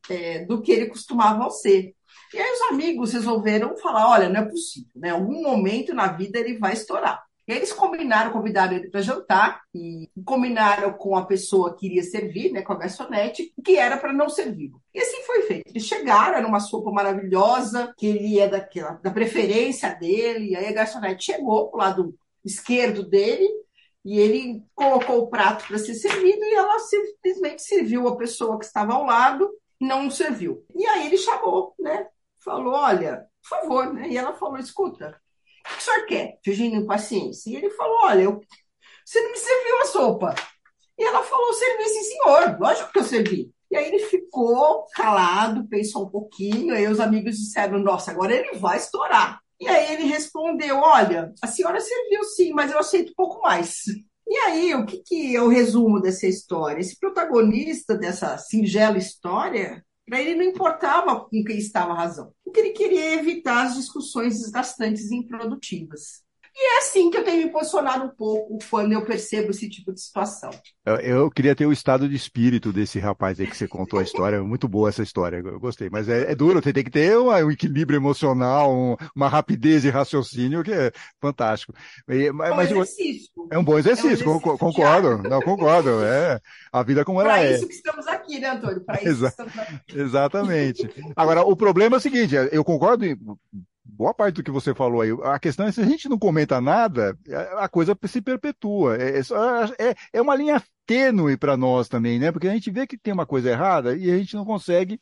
é, 0.08 0.44
do 0.44 0.62
que 0.62 0.70
ele 0.70 0.86
costumava 0.86 1.50
ser. 1.50 1.94
E 2.32 2.38
aí 2.38 2.52
os 2.52 2.62
amigos 2.72 3.12
resolveram 3.12 3.76
falar, 3.76 4.08
olha, 4.08 4.28
não 4.28 4.40
é 4.40 4.44
possível, 4.44 4.90
né? 4.94 5.10
Algum 5.10 5.42
momento 5.42 5.94
na 5.94 6.08
vida 6.08 6.38
ele 6.38 6.58
vai 6.58 6.72
estourar. 6.72 7.22
Eles 7.46 7.72
combinaram, 7.72 8.32
convidaram 8.32 8.74
ele 8.74 8.90
para 8.90 9.02
jantar 9.02 9.60
e 9.74 10.10
combinaram 10.24 10.94
com 10.94 11.16
a 11.16 11.26
pessoa 11.26 11.76
que 11.76 11.86
iria 11.86 12.02
servir, 12.02 12.50
né, 12.50 12.62
com 12.62 12.72
a 12.72 12.78
garçonete, 12.78 13.52
que 13.62 13.76
era 13.76 13.98
para 13.98 14.12
não 14.12 14.28
servir. 14.28 14.72
E 14.94 15.00
assim 15.00 15.22
foi 15.24 15.42
feito. 15.42 15.68
Eles 15.68 15.84
chegaram, 15.84 16.38
era 16.38 16.46
uma 16.46 16.60
sopa 16.60 16.90
maravilhosa, 16.90 17.92
que 17.98 18.06
ele 18.06 18.26
ia 18.26 18.48
daquela, 18.48 18.92
da 19.02 19.10
preferência 19.10 19.94
dele, 19.94 20.50
e 20.50 20.56
aí 20.56 20.66
a 20.66 20.72
garçonete 20.72 21.32
chegou 21.32 21.68
pro 21.68 21.78
lado 21.78 22.14
esquerdo 22.44 23.02
dele 23.02 23.48
e 24.04 24.18
ele 24.20 24.62
colocou 24.74 25.20
o 25.20 25.28
prato 25.28 25.66
para 25.66 25.78
ser 25.78 25.94
servido 25.94 26.44
e 26.44 26.54
ela 26.54 26.78
simplesmente 26.78 27.62
serviu 27.62 28.06
a 28.06 28.16
pessoa 28.16 28.58
que 28.58 28.66
estava 28.66 28.92
ao 28.92 29.06
lado 29.06 29.50
e 29.80 29.86
não 29.86 30.10
serviu. 30.10 30.64
E 30.74 30.86
aí 30.86 31.06
ele 31.06 31.16
chamou, 31.16 31.74
né? 31.78 32.06
Falou, 32.38 32.74
olha, 32.74 33.26
por 33.42 33.48
favor, 33.48 33.92
né? 33.94 34.08
E 34.08 34.16
ela 34.16 34.34
falou, 34.34 34.58
escuta, 34.58 35.18
o 35.64 35.68
que 35.68 35.78
o 35.78 35.80
senhor 35.80 36.06
quer? 36.06 36.38
Fingindo 36.44 36.76
impaciência. 36.76 37.50
E 37.50 37.56
ele 37.56 37.70
falou: 37.70 37.98
Olha, 38.04 38.22
eu... 38.22 38.40
você 39.04 39.20
não 39.20 39.30
me 39.30 39.38
serviu 39.38 39.78
a 39.78 39.84
sopa. 39.86 40.34
E 40.98 41.04
ela 41.04 41.22
falou: 41.22 41.52
Servi 41.52 41.84
sim, 41.84 42.02
senhor. 42.02 42.58
Lógico 42.60 42.92
que 42.92 42.98
eu 42.98 43.04
servi. 43.04 43.50
E 43.70 43.76
aí 43.76 43.88
ele 43.88 43.98
ficou 44.00 44.86
calado, 44.94 45.66
pensou 45.68 46.04
um 46.04 46.10
pouquinho. 46.10 46.74
Aí 46.74 46.86
os 46.86 47.00
amigos 47.00 47.36
disseram: 47.36 47.78
Nossa, 47.78 48.10
agora 48.10 48.34
ele 48.34 48.58
vai 48.58 48.76
estourar. 48.76 49.40
E 49.60 49.68
aí 49.68 49.94
ele 49.94 50.04
respondeu: 50.04 50.76
Olha, 50.78 51.32
a 51.42 51.46
senhora 51.46 51.80
serviu 51.80 52.24
sim, 52.24 52.52
mas 52.52 52.70
eu 52.70 52.78
aceito 52.78 53.10
um 53.10 53.16
pouco 53.16 53.40
mais. 53.40 53.84
E 54.26 54.36
aí, 54.38 54.74
o 54.74 54.86
que, 54.86 55.02
que 55.04 55.36
é 55.36 55.42
o 55.42 55.48
resumo 55.48 56.00
dessa 56.00 56.26
história? 56.26 56.80
Esse 56.80 56.98
protagonista 56.98 57.94
dessa 57.94 58.38
singela 58.38 58.96
história 58.96 59.84
para 60.06 60.20
ele 60.20 60.34
não 60.34 60.44
importava 60.44 61.20
com 61.20 61.44
quem 61.44 61.58
estava 61.58 61.92
a 61.92 61.96
razão, 61.96 62.32
porque 62.44 62.60
ele 62.60 62.70
queria 62.70 63.14
evitar 63.14 63.66
as 63.66 63.74
discussões 63.74 64.38
desgastantes 64.40 65.10
e 65.10 65.16
improdutivas. 65.16 66.22
E 66.56 66.74
é 66.74 66.78
assim 66.78 67.10
que 67.10 67.16
eu 67.16 67.24
tenho 67.24 67.44
me 67.44 67.52
posicionado 67.52 68.04
um 68.04 68.10
pouco 68.10 68.58
quando 68.70 68.92
eu 68.92 69.04
percebo 69.04 69.50
esse 69.50 69.68
tipo 69.68 69.92
de 69.92 70.00
situação. 70.00 70.50
Eu, 70.86 70.96
eu 70.96 71.30
queria 71.30 71.54
ter 71.54 71.66
o 71.66 71.72
estado 71.72 72.08
de 72.08 72.14
espírito 72.14 72.72
desse 72.72 73.00
rapaz 73.00 73.40
aí 73.40 73.46
que 73.46 73.56
você 73.56 73.66
contou 73.66 73.98
a 73.98 74.04
história. 74.04 74.40
Muito 74.40 74.68
boa 74.68 74.88
essa 74.88 75.02
história, 75.02 75.38
eu 75.38 75.58
gostei. 75.58 75.90
Mas 75.90 76.08
é, 76.08 76.30
é 76.30 76.34
duro, 76.34 76.62
você 76.62 76.72
tem 76.72 76.84
que 76.84 76.92
ter 76.92 77.18
um, 77.18 77.30
um 77.30 77.50
equilíbrio 77.50 77.96
emocional, 77.96 78.72
um, 78.72 78.96
uma 79.16 79.28
rapidez 79.28 79.82
de 79.82 79.90
raciocínio 79.90 80.62
que 80.62 80.72
é 80.72 80.92
fantástico. 81.20 81.74
É 82.06 82.30
um 82.30 82.34
mas, 82.34 82.70
exercício. 82.70 83.32
É 83.50 83.58
um 83.58 83.64
bom 83.64 83.76
exercício, 83.76 84.06
é 84.06 84.10
um 84.10 84.14
exercício 84.14 84.58
concordo. 84.58 85.28
Não, 85.28 85.42
concordo. 85.42 86.04
É 86.04 86.40
a 86.72 86.82
vida 86.84 87.04
como 87.04 87.20
ela 87.20 87.30
pra 87.30 87.42
é. 87.42 87.46
Para 87.48 87.56
isso 87.56 87.66
que 87.66 87.74
estamos 87.74 88.06
aqui, 88.06 88.38
né, 88.38 88.50
Antônio? 88.50 88.80
Para 88.80 88.98
isso 89.02 89.08
Exa 89.08 89.32
que 89.32 89.42
estamos 89.42 89.58
aqui. 89.58 89.98
Exatamente. 90.00 90.90
Agora, 91.16 91.42
o 91.42 91.56
problema 91.56 91.96
é 91.96 91.98
o 91.98 92.02
seguinte, 92.02 92.36
eu 92.52 92.62
concordo 92.62 93.04
boa 93.84 94.14
parte 94.14 94.36
do 94.36 94.42
que 94.42 94.50
você 94.50 94.74
falou 94.74 95.02
aí. 95.02 95.10
A 95.22 95.38
questão 95.38 95.66
é 95.66 95.72
se 95.72 95.80
a 95.80 95.84
gente 95.84 96.08
não 96.08 96.18
comenta 96.18 96.60
nada, 96.60 97.16
a 97.58 97.68
coisa 97.68 97.96
se 98.06 98.20
perpetua. 98.22 98.96
É, 98.96 99.18
é, 99.18 99.90
é, 99.90 99.94
é 100.14 100.22
uma 100.22 100.34
linha 100.34 100.62
tênue 100.86 101.36
para 101.36 101.56
nós 101.56 101.88
também, 101.88 102.18
né? 102.18 102.32
Porque 102.32 102.48
a 102.48 102.52
gente 102.52 102.70
vê 102.70 102.86
que 102.86 102.96
tem 102.98 103.12
uma 103.12 103.26
coisa 103.26 103.50
errada 103.50 103.96
e 103.96 104.10
a 104.10 104.16
gente 104.18 104.34
não 104.34 104.44
consegue 104.44 105.00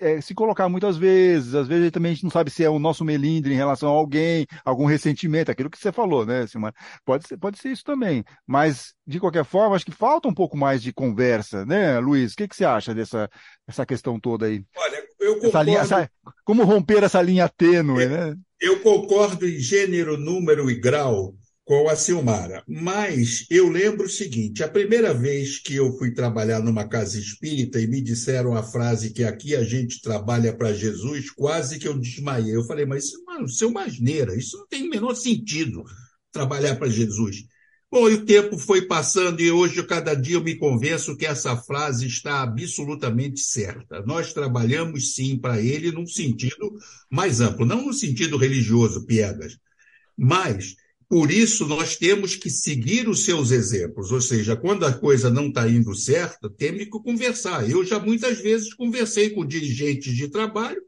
é, 0.00 0.20
se 0.20 0.34
colocar 0.34 0.68
muitas 0.68 0.96
vezes, 0.96 1.54
às 1.54 1.68
vezes 1.68 1.90
também 1.90 2.10
a 2.10 2.14
gente 2.14 2.24
não 2.24 2.30
sabe 2.30 2.50
se 2.50 2.64
é 2.64 2.68
o 2.68 2.78
nosso 2.78 3.04
melindre 3.04 3.52
em 3.52 3.56
relação 3.56 3.88
a 3.88 3.96
alguém, 3.96 4.46
algum 4.64 4.84
ressentimento, 4.84 5.50
aquilo 5.50 5.70
que 5.70 5.78
você 5.78 5.92
falou, 5.92 6.26
né, 6.26 6.46
Silmar? 6.46 6.74
Pode 7.04 7.28
ser, 7.28 7.36
pode 7.38 7.58
ser 7.58 7.70
isso 7.70 7.84
também, 7.84 8.24
mas 8.46 8.94
de 9.06 9.20
qualquer 9.20 9.44
forma, 9.44 9.76
acho 9.76 9.84
que 9.84 9.92
falta 9.92 10.28
um 10.28 10.34
pouco 10.34 10.56
mais 10.56 10.82
de 10.82 10.92
conversa, 10.92 11.64
né, 11.64 11.98
Luiz? 12.00 12.32
O 12.32 12.36
que, 12.36 12.48
que 12.48 12.56
você 12.56 12.64
acha 12.64 12.94
dessa 12.94 13.28
essa 13.66 13.86
questão 13.86 14.18
toda 14.18 14.46
aí? 14.46 14.64
Olha, 14.76 15.04
eu 15.20 15.34
concordo. 15.34 15.48
Essa 15.48 15.62
linha, 15.62 15.78
essa, 15.78 16.10
como 16.44 16.64
romper 16.64 17.04
essa 17.04 17.22
linha 17.22 17.48
tênue, 17.48 18.06
né? 18.06 18.34
Eu 18.60 18.80
concordo 18.80 19.46
em 19.46 19.58
gênero, 19.58 20.18
número 20.18 20.70
e 20.70 20.78
grau 20.78 21.34
com 21.70 21.88
a 21.88 21.94
Silmara. 21.94 22.64
Mas 22.66 23.46
eu 23.48 23.68
lembro 23.68 24.06
o 24.06 24.10
seguinte: 24.10 24.64
a 24.64 24.68
primeira 24.68 25.14
vez 25.14 25.60
que 25.60 25.76
eu 25.76 25.96
fui 25.96 26.12
trabalhar 26.12 26.58
numa 26.58 26.88
casa 26.88 27.16
espírita 27.16 27.78
e 27.78 27.86
me 27.86 28.00
disseram 28.00 28.56
a 28.56 28.62
frase 28.64 29.12
que 29.12 29.22
aqui 29.22 29.54
a 29.54 29.62
gente 29.62 30.02
trabalha 30.02 30.52
para 30.52 30.72
Jesus, 30.72 31.30
quase 31.30 31.78
que 31.78 31.86
eu 31.86 31.96
desmaiei. 31.96 32.56
Eu 32.56 32.64
falei, 32.64 32.84
mas 32.84 33.04
mano, 33.24 33.44
isso 33.44 33.62
é 33.62 33.68
uma 33.68 33.84
asneira, 33.84 34.34
isso 34.34 34.58
não 34.58 34.66
tem 34.66 34.82
o 34.82 34.90
menor 34.90 35.14
sentido 35.14 35.84
trabalhar 36.32 36.74
para 36.74 36.88
Jesus. 36.88 37.44
Bom, 37.88 38.10
e 38.10 38.14
o 38.14 38.24
tempo 38.24 38.58
foi 38.58 38.82
passando 38.82 39.40
e 39.40 39.52
hoje, 39.52 39.80
cada 39.84 40.14
dia, 40.14 40.34
eu 40.34 40.42
me 40.42 40.56
convenço 40.56 41.16
que 41.16 41.26
essa 41.26 41.56
frase 41.56 42.04
está 42.04 42.42
absolutamente 42.42 43.38
certa. 43.38 44.02
Nós 44.02 44.32
trabalhamos 44.32 45.14
sim 45.14 45.38
para 45.38 45.60
ele 45.60 45.92
num 45.92 46.06
sentido 46.06 46.72
mais 47.08 47.40
amplo, 47.40 47.64
não 47.64 47.86
no 47.86 47.94
sentido 47.94 48.36
religioso, 48.36 49.06
piegas, 49.06 49.56
mas 50.16 50.74
por 51.10 51.32
isso, 51.32 51.66
nós 51.66 51.96
temos 51.96 52.36
que 52.36 52.48
seguir 52.48 53.08
os 53.08 53.24
seus 53.24 53.50
exemplos, 53.50 54.12
ou 54.12 54.20
seja, 54.20 54.54
quando 54.56 54.86
a 54.86 54.92
coisa 54.92 55.28
não 55.28 55.48
está 55.48 55.68
indo 55.68 55.92
certo, 55.92 56.48
temos 56.48 56.84
que 56.84 56.90
conversar. 56.90 57.68
Eu 57.68 57.84
já 57.84 57.98
muitas 57.98 58.38
vezes 58.38 58.72
conversei 58.72 59.30
com 59.30 59.44
dirigentes 59.44 60.14
de 60.14 60.28
trabalho 60.28 60.80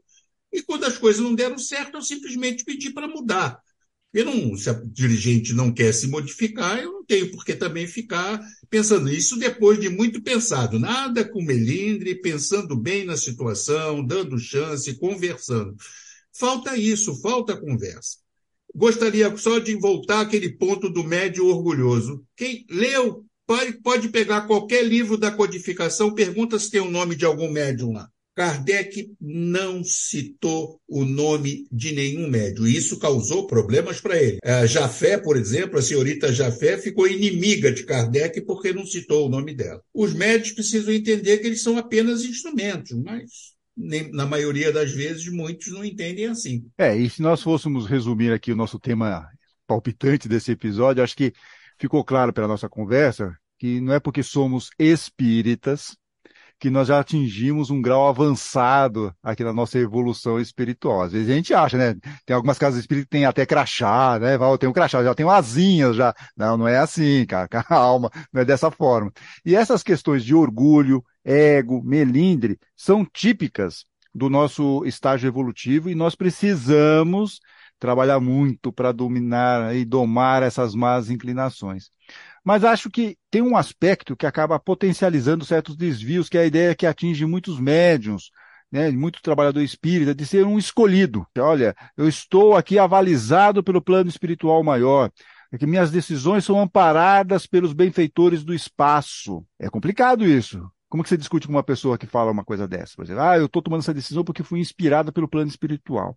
e 0.49 0.61
quando 0.61 0.85
as 0.85 0.97
coisas 0.97 1.21
não 1.21 1.35
deram 1.35 1.57
certo, 1.57 1.97
eu 1.97 2.01
simplesmente 2.01 2.63
pedi 2.63 2.89
para 2.91 3.05
mudar. 3.05 3.59
Eu 4.13 4.23
não, 4.23 4.55
se 4.55 4.69
a 4.69 4.81
dirigente 4.85 5.51
não 5.53 5.73
quer 5.73 5.93
se 5.93 6.07
modificar, 6.07 6.79
eu 6.81 6.93
não 6.93 7.05
tenho 7.05 7.29
por 7.29 7.43
que 7.43 7.53
também 7.53 7.85
ficar 7.85 8.39
pensando 8.69 9.09
isso 9.09 9.37
depois 9.37 9.77
de 9.77 9.89
muito 9.89 10.23
pensado. 10.23 10.79
Nada 10.79 11.27
com 11.27 11.43
melindre, 11.43 12.15
pensando 12.21 12.77
bem 12.77 13.03
na 13.03 13.17
situação, 13.17 14.05
dando 14.05 14.39
chance, 14.39 14.97
conversando. 14.97 15.75
Falta 16.31 16.77
isso, 16.77 17.19
falta 17.21 17.59
conversa. 17.59 18.22
Gostaria 18.75 19.35
só 19.37 19.59
de 19.59 19.75
voltar 19.75 20.21
àquele 20.21 20.49
ponto 20.49 20.89
do 20.89 21.03
médio 21.03 21.45
orgulhoso. 21.45 22.23
Quem 22.35 22.65
leu 22.69 23.23
pode, 23.45 23.73
pode 23.81 24.09
pegar 24.09 24.47
qualquer 24.47 24.83
livro 24.83 25.17
da 25.17 25.31
codificação, 25.31 26.13
pergunta 26.13 26.57
se 26.57 26.71
tem 26.71 26.81
o 26.81 26.89
nome 26.89 27.15
de 27.15 27.25
algum 27.25 27.51
médium 27.51 27.93
lá. 27.93 28.09
Kardec 28.35 29.11
não 29.21 29.83
citou 29.83 30.79
o 30.87 31.05
nome 31.05 31.67
de 31.71 31.93
nenhum 31.93 32.27
médium. 32.27 32.65
E 32.65 32.75
isso 32.75 32.97
causou 32.97 33.45
problemas 33.45 34.01
para 34.01 34.21
ele. 34.21 34.39
A 34.43 34.65
Jafé, 34.65 35.17
por 35.17 35.37
exemplo, 35.37 35.77
a 35.77 35.81
senhorita 35.81 36.33
Jafé 36.33 36.77
ficou 36.77 37.07
inimiga 37.07 37.71
de 37.71 37.85
Kardec 37.85 38.41
porque 38.41 38.73
não 38.73 38.85
citou 38.85 39.27
o 39.27 39.29
nome 39.29 39.53
dela. 39.53 39.81
Os 39.93 40.13
médios 40.13 40.51
precisam 40.51 40.93
entender 40.93 41.37
que 41.37 41.47
eles 41.47 41.61
são 41.61 41.77
apenas 41.77 42.23
instrumentos, 42.23 42.91
mas 43.03 43.53
na 43.75 44.25
maioria 44.25 44.71
das 44.71 44.91
vezes, 44.91 45.27
muitos 45.27 45.71
não 45.71 45.83
entendem 45.83 46.27
assim. 46.27 46.65
É, 46.77 46.95
e 46.95 47.09
se 47.09 47.21
nós 47.21 47.41
fôssemos 47.41 47.87
resumir 47.87 48.31
aqui 48.31 48.51
o 48.51 48.55
nosso 48.55 48.79
tema 48.79 49.27
palpitante 49.65 50.27
desse 50.27 50.51
episódio, 50.51 51.03
acho 51.03 51.15
que 51.15 51.33
ficou 51.79 52.03
claro 52.03 52.31
pela 52.31 52.47
nossa 52.47 52.69
conversa 52.69 53.35
que 53.57 53.79
não 53.79 53.93
é 53.93 53.99
porque 53.99 54.21
somos 54.21 54.69
espíritas 54.77 55.95
que 56.59 56.69
nós 56.69 56.87
já 56.87 56.99
atingimos 56.99 57.69
um 57.69 57.81
grau 57.81 58.07
avançado 58.07 59.13
aqui 59.21 59.43
na 59.43 59.51
nossa 59.51 59.77
evolução 59.77 60.39
espiritual. 60.39 61.01
Às 61.01 61.11
vezes 61.11 61.29
a 61.29 61.33
gente 61.33 61.53
acha, 61.53 61.77
né? 61.77 61.93
Tem 62.25 62.33
algumas 62.33 62.57
casas 62.57 62.79
espíritas 62.79 63.05
que 63.05 63.09
tem 63.09 63.25
até 63.25 63.45
crachá, 63.45 64.17
né? 64.17 64.37
Tem 64.57 64.69
um 64.69 64.73
crachá, 64.73 65.03
já 65.03 65.13
tem 65.13 65.27
asinhas 65.29 65.95
já. 65.95 66.15
Não, 66.37 66.55
não 66.55 66.67
é 66.67 66.77
assim, 66.77 67.25
cara. 67.25 67.49
Calma, 67.67 68.09
não 68.31 68.41
é 68.41 68.45
dessa 68.45 68.71
forma. 68.71 69.11
E 69.45 69.55
essas 69.55 69.83
questões 69.83 70.23
de 70.23 70.33
orgulho, 70.33 71.03
ego, 71.23 71.81
melindre, 71.83 72.59
são 72.75 73.05
típicas 73.05 73.85
do 74.13 74.29
nosso 74.29 74.85
estágio 74.85 75.27
evolutivo 75.27 75.89
e 75.89 75.95
nós 75.95 76.15
precisamos 76.15 77.39
trabalhar 77.79 78.19
muito 78.19 78.71
para 78.71 78.91
dominar 78.91 79.75
e 79.75 79.83
domar 79.83 80.43
essas 80.43 80.73
más 80.75 81.09
inclinações. 81.09 81.89
Mas 82.43 82.63
acho 82.63 82.89
que 82.89 83.17
tem 83.31 83.41
um 83.41 83.57
aspecto 83.57 84.15
que 84.15 84.25
acaba 84.25 84.59
potencializando 84.59 85.45
certos 85.45 85.75
desvios, 85.75 86.29
que 86.29 86.37
é 86.37 86.41
a 86.41 86.45
ideia 86.45 86.75
que 86.75 86.85
atinge 86.85 87.25
muitos 87.25 87.59
médiums, 87.59 88.31
né, 88.71 88.89
muito 88.91 89.21
trabalhador 89.21 89.61
espírita, 89.61 90.15
de 90.15 90.25
ser 90.25 90.45
um 90.45 90.57
escolhido. 90.57 91.25
Olha, 91.37 91.75
eu 91.95 92.07
estou 92.07 92.55
aqui 92.55 92.79
avalizado 92.79 93.63
pelo 93.63 93.81
plano 93.81 94.09
espiritual 94.09 94.63
maior, 94.63 95.11
é 95.51 95.57
que 95.57 95.67
minhas 95.67 95.91
decisões 95.91 96.43
são 96.43 96.59
amparadas 96.59 97.45
pelos 97.45 97.73
benfeitores 97.73 98.43
do 98.43 98.53
espaço. 98.53 99.45
É 99.59 99.69
complicado 99.69 100.25
isso. 100.25 100.71
Como 100.93 101.01
que 101.01 101.09
você 101.09 101.17
discute 101.17 101.47
com 101.47 101.53
uma 101.53 101.63
pessoa 101.63 101.97
que 101.97 102.05
fala 102.05 102.29
uma 102.29 102.45
coisa 102.45 102.67
dessa? 102.67 102.95
Por 102.95 103.03
exemplo, 103.03 103.23
ah, 103.23 103.35
eu 103.35 103.47
estou 103.47 103.63
tomando 103.63 103.79
essa 103.79 103.95
decisão 103.95 104.23
porque 104.23 104.43
fui 104.43 104.59
inspirada 104.59 105.11
pelo 105.11 105.27
plano 105.27 105.49
espiritual. 105.49 106.15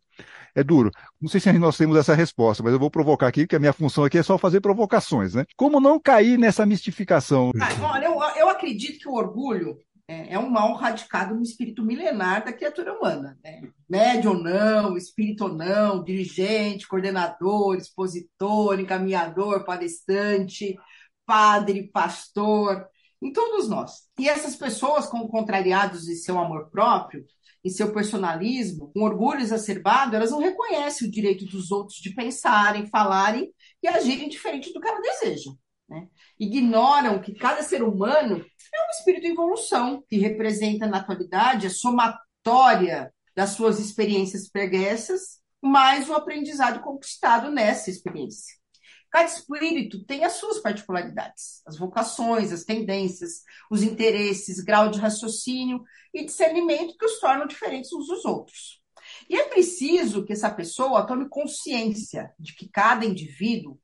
É 0.54 0.62
duro. 0.62 0.90
Não 1.18 1.30
sei 1.30 1.40
se 1.40 1.50
nós 1.54 1.78
temos 1.78 1.96
essa 1.96 2.14
resposta, 2.14 2.62
mas 2.62 2.74
eu 2.74 2.78
vou 2.78 2.90
provocar 2.90 3.26
aqui, 3.26 3.44
porque 3.44 3.56
a 3.56 3.58
minha 3.58 3.72
função 3.72 4.04
aqui 4.04 4.18
é 4.18 4.22
só 4.22 4.36
fazer 4.36 4.60
provocações, 4.60 5.32
né? 5.32 5.46
Como 5.56 5.80
não 5.80 5.98
cair 5.98 6.38
nessa 6.38 6.66
mistificação? 6.66 7.52
Ah, 7.58 7.90
olha, 7.90 8.04
eu, 8.04 8.20
eu 8.38 8.50
acredito 8.50 8.98
que 8.98 9.08
o 9.08 9.14
orgulho 9.14 9.78
é, 10.06 10.34
é, 10.34 10.38
um 10.38 10.50
mal 10.50 10.74
radicado 10.74 11.34
no 11.34 11.40
espírito 11.40 11.82
milenar 11.82 12.44
da 12.44 12.52
criatura 12.52 12.92
humana. 12.92 13.38
Né? 13.42 13.62
Médio 13.88 14.32
ou 14.32 14.42
não, 14.42 14.94
espírito 14.94 15.44
ou 15.44 15.54
não, 15.54 16.04
dirigente, 16.04 16.86
coordenador, 16.86 17.76
expositor, 17.76 18.78
encaminhador, 18.78 19.64
palestrante, 19.64 20.76
padre, 21.24 21.90
pastor 21.90 22.86
em 23.22 23.32
todos 23.32 23.68
nós. 23.68 24.08
E 24.18 24.28
essas 24.28 24.56
pessoas, 24.56 25.06
como 25.06 25.28
contrariados 25.28 26.08
em 26.08 26.14
seu 26.14 26.38
amor 26.38 26.70
próprio, 26.70 27.24
em 27.64 27.70
seu 27.70 27.92
personalismo, 27.92 28.92
com 28.92 29.02
orgulho 29.02 29.40
exacerbado, 29.40 30.14
elas 30.14 30.30
não 30.30 30.38
reconhecem 30.38 31.08
o 31.08 31.10
direito 31.10 31.44
dos 31.44 31.72
outros 31.72 31.98
de 31.98 32.14
pensarem, 32.14 32.86
falarem 32.86 33.52
e 33.82 33.88
agirem 33.88 34.28
diferente 34.28 34.72
do 34.72 34.80
que 34.80 34.88
elas 34.88 35.02
desejam. 35.02 35.58
Né? 35.88 36.08
Ignoram 36.38 37.20
que 37.20 37.34
cada 37.34 37.62
ser 37.62 37.82
humano 37.82 38.36
é 38.74 38.86
um 38.86 38.90
espírito 38.90 39.26
em 39.26 39.32
evolução, 39.32 40.04
que 40.08 40.18
representa 40.18 40.86
na 40.86 40.98
atualidade 40.98 41.66
a 41.66 41.70
somatória 41.70 43.12
das 43.34 43.50
suas 43.50 43.78
experiências 43.78 44.48
pregressas, 44.48 45.40
mais 45.60 46.08
o 46.08 46.14
aprendizado 46.14 46.80
conquistado 46.80 47.50
nessa 47.50 47.90
experiência. 47.90 48.54
Cada 49.10 49.26
espírito 49.26 50.04
tem 50.04 50.24
as 50.24 50.34
suas 50.34 50.58
particularidades, 50.58 51.62
as 51.66 51.78
vocações, 51.78 52.52
as 52.52 52.64
tendências, 52.64 53.42
os 53.70 53.82
interesses, 53.82 54.60
grau 54.60 54.90
de 54.90 54.98
raciocínio 54.98 55.82
e 56.12 56.24
discernimento 56.24 56.96
que 56.96 57.06
os 57.06 57.18
tornam 57.18 57.46
diferentes 57.46 57.92
uns 57.92 58.08
dos 58.08 58.24
outros. 58.24 58.80
E 59.28 59.36
é 59.36 59.48
preciso 59.48 60.24
que 60.24 60.32
essa 60.32 60.50
pessoa 60.50 61.06
tome 61.06 61.28
consciência 61.28 62.32
de 62.38 62.54
que 62.54 62.68
cada 62.68 63.04
indivíduo 63.04 63.78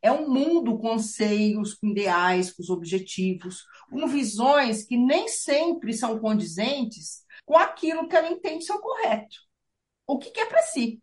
é 0.00 0.10
um 0.10 0.28
mundo 0.28 0.76
com 0.78 0.92
anseios, 0.92 1.74
com 1.74 1.88
ideais, 1.88 2.52
com 2.52 2.60
os 2.62 2.70
objetivos, 2.70 3.64
com 3.88 4.06
visões 4.08 4.84
que 4.84 4.96
nem 4.96 5.28
sempre 5.28 5.92
são 5.92 6.18
condizentes 6.18 7.22
com 7.44 7.56
aquilo 7.56 8.08
que 8.08 8.16
ela 8.16 8.28
entende 8.28 8.64
ser 8.64 8.72
o 8.72 8.80
correto. 8.80 9.36
O 10.06 10.18
que 10.18 10.38
é 10.40 10.46
para 10.46 10.62
si. 10.62 11.00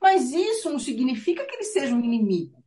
Mas 0.00 0.32
isso 0.32 0.70
não 0.70 0.78
significa 0.78 1.44
que 1.46 1.56
ele 1.56 1.64
seja 1.64 1.94
um 1.94 2.04
inimigo. 2.04 2.59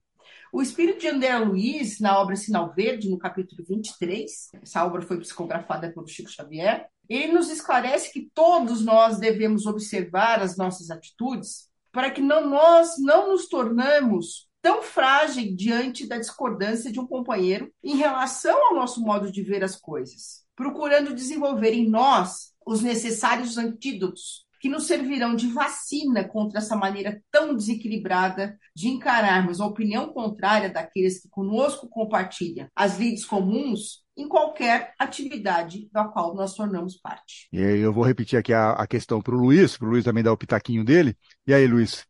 O 0.54 0.62
espírito 0.62 1.00
de 1.00 1.08
André 1.08 1.36
Luiz, 1.40 2.00
na 2.00 2.20
obra 2.20 2.36
Sinal 2.36 2.72
Verde, 2.76 3.10
no 3.10 3.18
capítulo 3.18 3.66
23, 3.68 4.52
essa 4.62 4.86
obra 4.86 5.02
foi 5.02 5.20
psicografada 5.20 5.92
pelo 5.92 6.08
Chico 6.08 6.30
Xavier, 6.30 6.88
ele 7.10 7.34
nos 7.34 7.50
esclarece 7.50 8.14
que 8.14 8.30
todos 8.36 8.86
nós 8.86 9.18
devemos 9.18 9.66
observar 9.66 10.44
as 10.44 10.56
nossas 10.56 10.92
atitudes 10.92 11.70
para 11.92 12.12
que 12.12 12.22
não, 12.22 12.48
nós 12.48 13.00
não 13.00 13.32
nos 13.32 13.48
tornamos 13.48 14.48
tão 14.62 14.84
frágil 14.84 15.56
diante 15.56 16.06
da 16.06 16.20
discordância 16.20 16.92
de 16.92 17.00
um 17.00 17.08
companheiro 17.08 17.74
em 17.84 17.96
relação 17.96 18.68
ao 18.68 18.76
nosso 18.76 19.02
modo 19.02 19.32
de 19.32 19.42
ver 19.42 19.64
as 19.64 19.76
coisas, 19.76 20.46
procurando 20.56 21.16
desenvolver 21.16 21.74
em 21.74 21.90
nós 21.90 22.54
os 22.64 22.80
necessários 22.82 23.58
antídotos 23.58 24.46
que 24.64 24.70
nos 24.70 24.88
servirão 24.88 25.36
de 25.36 25.50
vacina 25.50 26.24
contra 26.24 26.60
essa 26.60 26.74
maneira 26.74 27.22
tão 27.30 27.54
desequilibrada 27.54 28.58
de 28.74 28.88
encararmos 28.88 29.60
a 29.60 29.66
opinião 29.66 30.08
contrária 30.14 30.70
daqueles 30.70 31.22
que 31.22 31.28
conosco 31.28 31.90
compartilham 31.90 32.70
as 32.74 32.98
lides 32.98 33.26
comuns 33.26 34.06
em 34.16 34.26
qualquer 34.26 34.94
atividade 34.98 35.90
da 35.92 36.06
qual 36.06 36.34
nós 36.34 36.56
tornamos 36.56 36.96
parte. 36.96 37.50
E 37.52 37.62
aí 37.62 37.82
eu 37.82 37.92
vou 37.92 38.06
repetir 38.06 38.40
aqui 38.40 38.54
a, 38.54 38.72
a 38.72 38.88
questão 38.88 39.22
para 39.22 39.36
o 39.36 39.38
Luiz, 39.38 39.76
para 39.76 39.86
o 39.86 39.92
Luiz 39.92 40.06
também 40.06 40.24
dar 40.24 40.32
o 40.32 40.38
pitaquinho 40.38 40.86
dele. 40.86 41.18
E 41.46 41.54
aí, 41.54 41.68
Luiz, 41.68 42.06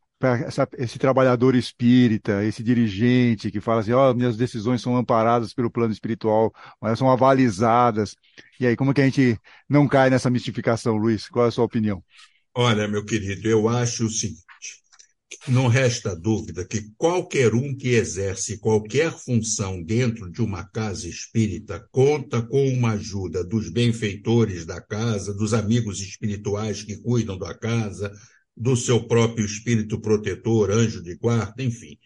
esse 0.78 0.96
trabalhador 0.96 1.56
espírita, 1.56 2.44
esse 2.44 2.62
dirigente 2.62 3.50
que 3.50 3.60
fala 3.60 3.80
assim, 3.80 3.90
ó, 3.90 4.12
oh, 4.12 4.14
minhas 4.14 4.36
decisões 4.36 4.80
são 4.80 4.96
amparadas 4.96 5.52
pelo 5.52 5.72
plano 5.72 5.92
espiritual, 5.92 6.52
mas 6.80 7.00
são 7.00 7.10
avalizadas. 7.10 8.14
E 8.60 8.66
aí, 8.68 8.76
como 8.76 8.94
que 8.94 9.00
a 9.00 9.04
gente 9.06 9.36
não 9.68 9.88
cai 9.88 10.08
nessa 10.08 10.30
mistificação, 10.30 10.96
Luiz? 10.96 11.28
Qual 11.28 11.46
é 11.46 11.48
a 11.48 11.50
sua 11.50 11.64
opinião? 11.64 12.00
Olha, 12.56 12.86
meu 12.86 13.04
querido, 13.04 13.48
eu 13.48 13.68
acho 13.68 14.06
o 14.06 14.10
seguinte: 14.10 14.44
não 15.48 15.66
resta 15.66 16.14
dúvida 16.14 16.64
que 16.64 16.82
qualquer 16.96 17.52
um 17.52 17.76
que 17.76 17.88
exerce 17.88 18.58
qualquer 18.58 19.12
função 19.12 19.82
dentro 19.82 20.30
de 20.30 20.40
uma 20.40 20.62
casa 20.62 21.08
espírita 21.08 21.84
conta 21.90 22.40
com 22.40 22.68
uma 22.68 22.92
ajuda 22.92 23.44
dos 23.44 23.68
benfeitores 23.68 24.64
da 24.64 24.80
casa, 24.80 25.34
dos 25.34 25.52
amigos 25.52 26.00
espirituais 26.00 26.84
que 26.84 26.96
cuidam 26.96 27.36
da 27.36 27.52
casa, 27.58 28.12
do 28.56 28.76
seu 28.76 29.04
próprio 29.08 29.44
espírito 29.44 30.00
protetor, 30.00 30.70
anjo 30.70 31.02
de 31.02 31.16
guarda, 31.16 31.60
enfim. 31.60 31.98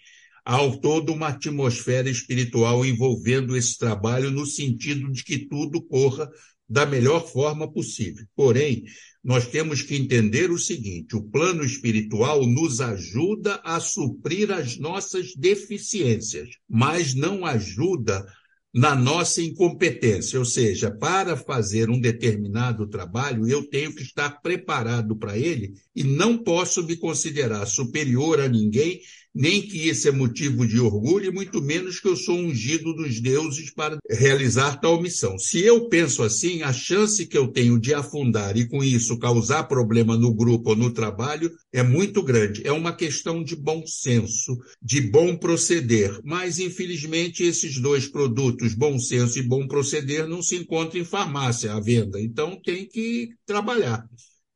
Há 0.47 0.55
ao 0.55 0.81
todo 0.81 1.13
uma 1.13 1.29
atmosfera 1.29 2.09
espiritual 2.09 2.87
envolvendo 2.87 3.55
esse 3.55 3.77
trabalho 3.77 4.31
no 4.31 4.47
sentido 4.47 5.13
de 5.13 5.23
que 5.23 5.47
tudo 5.47 5.83
corra 5.83 6.27
da 6.69 6.85
melhor 6.85 7.27
forma 7.27 7.71
possível. 7.71 8.25
Porém, 8.37 8.85
nós 9.25 9.47
temos 9.47 9.83
que 9.83 9.97
entender 9.97 10.51
o 10.51 10.59
seguinte: 10.59 11.17
o 11.17 11.23
plano 11.23 11.65
espiritual 11.65 12.47
nos 12.47 12.81
ajuda 12.81 13.61
a 13.65 13.81
suprir 13.81 14.51
as 14.51 14.79
nossas 14.79 15.35
deficiências, 15.35 16.49
mas 16.69 17.15
não 17.15 17.45
ajuda 17.47 18.27
na 18.75 18.95
nossa 18.95 19.41
incompetência, 19.41 20.39
ou 20.39 20.45
seja, 20.45 20.91
para 20.91 21.37
fazer 21.37 21.89
um 21.89 21.99
determinado 21.99 22.87
trabalho, 22.87 23.49
eu 23.49 23.67
tenho 23.69 23.95
que 23.95 24.03
estar 24.03 24.43
preparado 24.43 25.17
para 25.17 25.39
ele 25.39 25.73
e 25.97 26.05
não 26.05 26.37
posso 26.37 26.85
me 26.85 26.95
considerar 26.97 27.67
superior 27.67 28.41
a 28.41 28.49
ninguém 28.49 29.01
nem 29.39 29.63
que 29.63 29.89
isso 29.89 30.09
é 30.09 30.11
motivo 30.11 30.67
de 30.67 30.81
orgulho, 30.81 31.27
e 31.27 31.31
muito 31.31 31.63
menos 31.63 32.01
que 32.01 32.09
eu 32.09 32.17
sou 32.17 32.37
ungido 32.37 32.93
dos 32.93 33.21
deuses 33.21 33.71
para 33.71 33.97
realizar 34.11 34.81
tal 34.81 35.01
missão. 35.01 35.39
Se 35.39 35.61
eu 35.61 35.89
penso 35.89 36.25
assim, 36.25 36.63
a 36.63 36.73
chance 36.73 37.25
que 37.25 37.39
eu 37.39 37.47
tenho 37.47 37.79
de 37.79 37.95
afundar 37.95 38.57
e 38.57 38.67
com 38.67 38.83
isso 38.83 39.17
causar 39.21 39.63
problema 39.69 40.17
no 40.17 40.35
grupo 40.35 40.71
ou 40.71 40.77
no 40.77 40.93
trabalho 40.93 41.53
é 41.73 41.85
muito 41.85 42.21
grande. 42.21 42.67
É 42.67 42.73
uma 42.73 42.93
questão 42.93 43.45
de 43.45 43.55
bom 43.55 43.87
senso, 43.87 44.59
de 44.83 45.01
bom 45.01 45.37
proceder. 45.37 46.19
Mas, 46.25 46.59
infelizmente, 46.59 47.45
esses 47.45 47.79
dois 47.81 48.09
produtos, 48.09 48.75
bom 48.75 48.99
senso 48.99 49.39
e 49.39 49.43
bom 49.43 49.69
proceder, 49.69 50.27
não 50.27 50.43
se 50.43 50.57
encontram 50.57 51.01
em 51.01 51.05
farmácia 51.05 51.73
à 51.73 51.79
venda. 51.79 52.21
Então, 52.21 52.61
tem 52.61 52.89
que 52.89 53.29
trabalhar. 53.47 54.05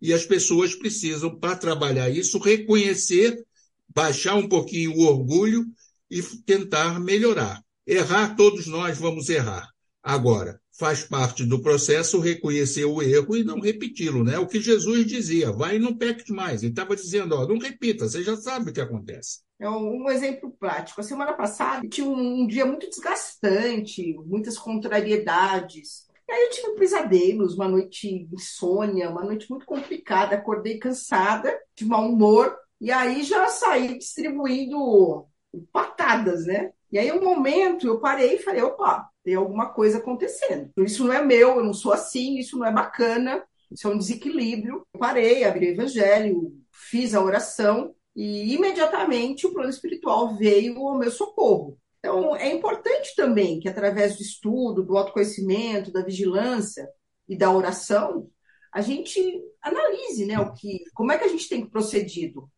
E 0.01 0.13
as 0.13 0.27
pessoas 0.27 0.75
precisam, 0.75 1.39
para 1.39 1.55
trabalhar 1.55 2.11
isso, 2.11 2.37
reconhecer 2.41 3.39
baixar 3.95 4.35
um 4.35 4.49
pouquinho 4.49 4.93
o 4.97 5.05
orgulho 5.05 5.65
e 6.11 6.23
tentar 6.45 7.01
melhorar. 7.01 7.63
Errar, 7.87 8.37
todos 8.37 8.67
nós 8.67 8.99
vamos 8.99 9.29
errar. 9.29 9.69
Agora, 10.03 10.61
faz 10.79 11.05
parte 11.05 11.45
do 11.45 11.63
processo 11.63 12.19
reconhecer 12.19 12.85
o 12.85 13.01
erro 13.03 13.37
e 13.37 13.45
não 13.45 13.61
repeti-lo, 13.61 14.25
né? 14.25 14.39
O 14.39 14.47
que 14.47 14.61
Jesus 14.61 15.07
dizia, 15.07 15.53
vai 15.53 15.77
e 15.77 15.79
não 15.79 15.97
peque 15.97 16.33
mais. 16.33 16.63
Ele 16.63 16.73
estava 16.73 16.97
dizendo, 16.97 17.35
ó, 17.35 17.47
não 17.47 17.59
repita, 17.59 18.09
você 18.09 18.23
já 18.23 18.37
sabe 18.37 18.71
o 18.71 18.73
que 18.73 18.81
acontece. 18.81 19.41
É 19.61 19.69
um 19.71 20.11
exemplo 20.11 20.51
prático. 20.59 21.01
A 21.01 21.05
semana 21.05 21.35
passada 21.35 21.87
tinha 21.89 22.07
um 22.07 22.47
dia 22.47 22.67
muito 22.67 22.89
desgastante, 22.89 24.15
muitas 24.27 24.59
contrariedades. 24.59 26.07
E 26.29 26.33
aí 26.33 26.45
eu 26.45 26.51
tive 26.51 26.75
pesadelos, 26.75 27.55
uma 27.55 27.69
noite 27.69 28.29
insônia, 28.33 29.11
uma 29.11 29.23
noite 29.23 29.49
muito 29.49 29.65
complicada. 29.65 30.35
Acordei 30.35 30.79
cansada, 30.79 31.57
de 31.77 31.85
mau 31.85 32.11
humor, 32.11 32.57
e 32.83 32.91
aí 32.91 33.23
já 33.23 33.47
saí 33.47 33.97
distribuindo 33.97 35.25
patadas, 35.73 36.47
né? 36.47 36.73
E 36.91 36.99
aí, 36.99 37.13
um 37.13 37.23
momento, 37.23 37.87
eu 37.87 38.01
parei 38.01 38.35
e 38.35 38.43
falei: 38.43 38.61
opa, 38.61 39.09
tem 39.23 39.37
alguma 39.37 39.73
coisa 39.73 39.99
acontecendo. 39.99 40.69
Isso 40.79 41.05
não 41.05 41.13
é 41.13 41.25
meu, 41.25 41.59
eu 41.59 41.65
não 41.65 41.73
sou 41.73 41.93
assim, 41.93 42.39
isso 42.39 42.59
não 42.59 42.67
é 42.67 42.73
bacana, 42.73 43.45
isso 43.71 43.87
é 43.87 43.91
um 43.91 43.97
desequilíbrio. 43.97 44.85
Eu 44.93 44.99
parei, 44.99 45.45
abri 45.45 45.69
o 45.69 45.73
evangelho, 45.75 46.53
fiz 46.91 47.15
a 47.15 47.23
oração 47.23 47.95
e 48.17 48.53
imediatamente 48.53 49.47
o 49.47 49.55
plano 49.55 49.71
espiritual 49.71 50.37
veio 50.37 50.77
ao 50.85 50.99
meu 50.99 51.11
socorro. 51.13 51.79
Então, 52.01 52.35
é 52.35 52.53
importante 52.53 53.15
também 53.15 53.61
que, 53.61 53.69
através 53.69 54.17
do 54.17 54.23
estudo, 54.23 54.83
do 54.83 54.99
autoconhecimento, 54.99 55.93
da 55.93 56.03
vigilância 56.03 56.89
e 57.29 57.39
da 57.39 57.53
oração, 57.53 58.29
a 58.73 58.81
gente 58.81 59.41
analise 59.63 60.27
né, 60.27 60.41
o 60.41 60.53
que, 60.53 60.83
como 60.95 61.13
é 61.13 61.19
que 61.19 61.25
a 61.25 61.29
gente 61.29 61.49
tem 61.49 61.65
procedido. 61.65 62.51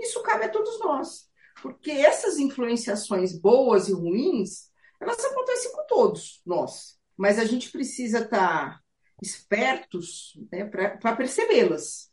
Isso 0.00 0.22
cabe 0.22 0.44
a 0.44 0.48
todos 0.48 0.80
nós. 0.80 1.28
Porque 1.62 1.90
essas 1.90 2.38
influenciações 2.38 3.38
boas 3.38 3.88
e 3.88 3.92
ruins, 3.92 4.70
elas 5.00 5.22
acontecem 5.24 5.72
com 5.72 5.86
todos 5.86 6.40
nós. 6.44 6.98
Mas 7.16 7.38
a 7.38 7.44
gente 7.44 7.70
precisa 7.70 8.20
estar 8.20 8.80
espertos 9.22 10.38
né, 10.50 10.64
para 10.64 11.16
percebê-las 11.16 12.10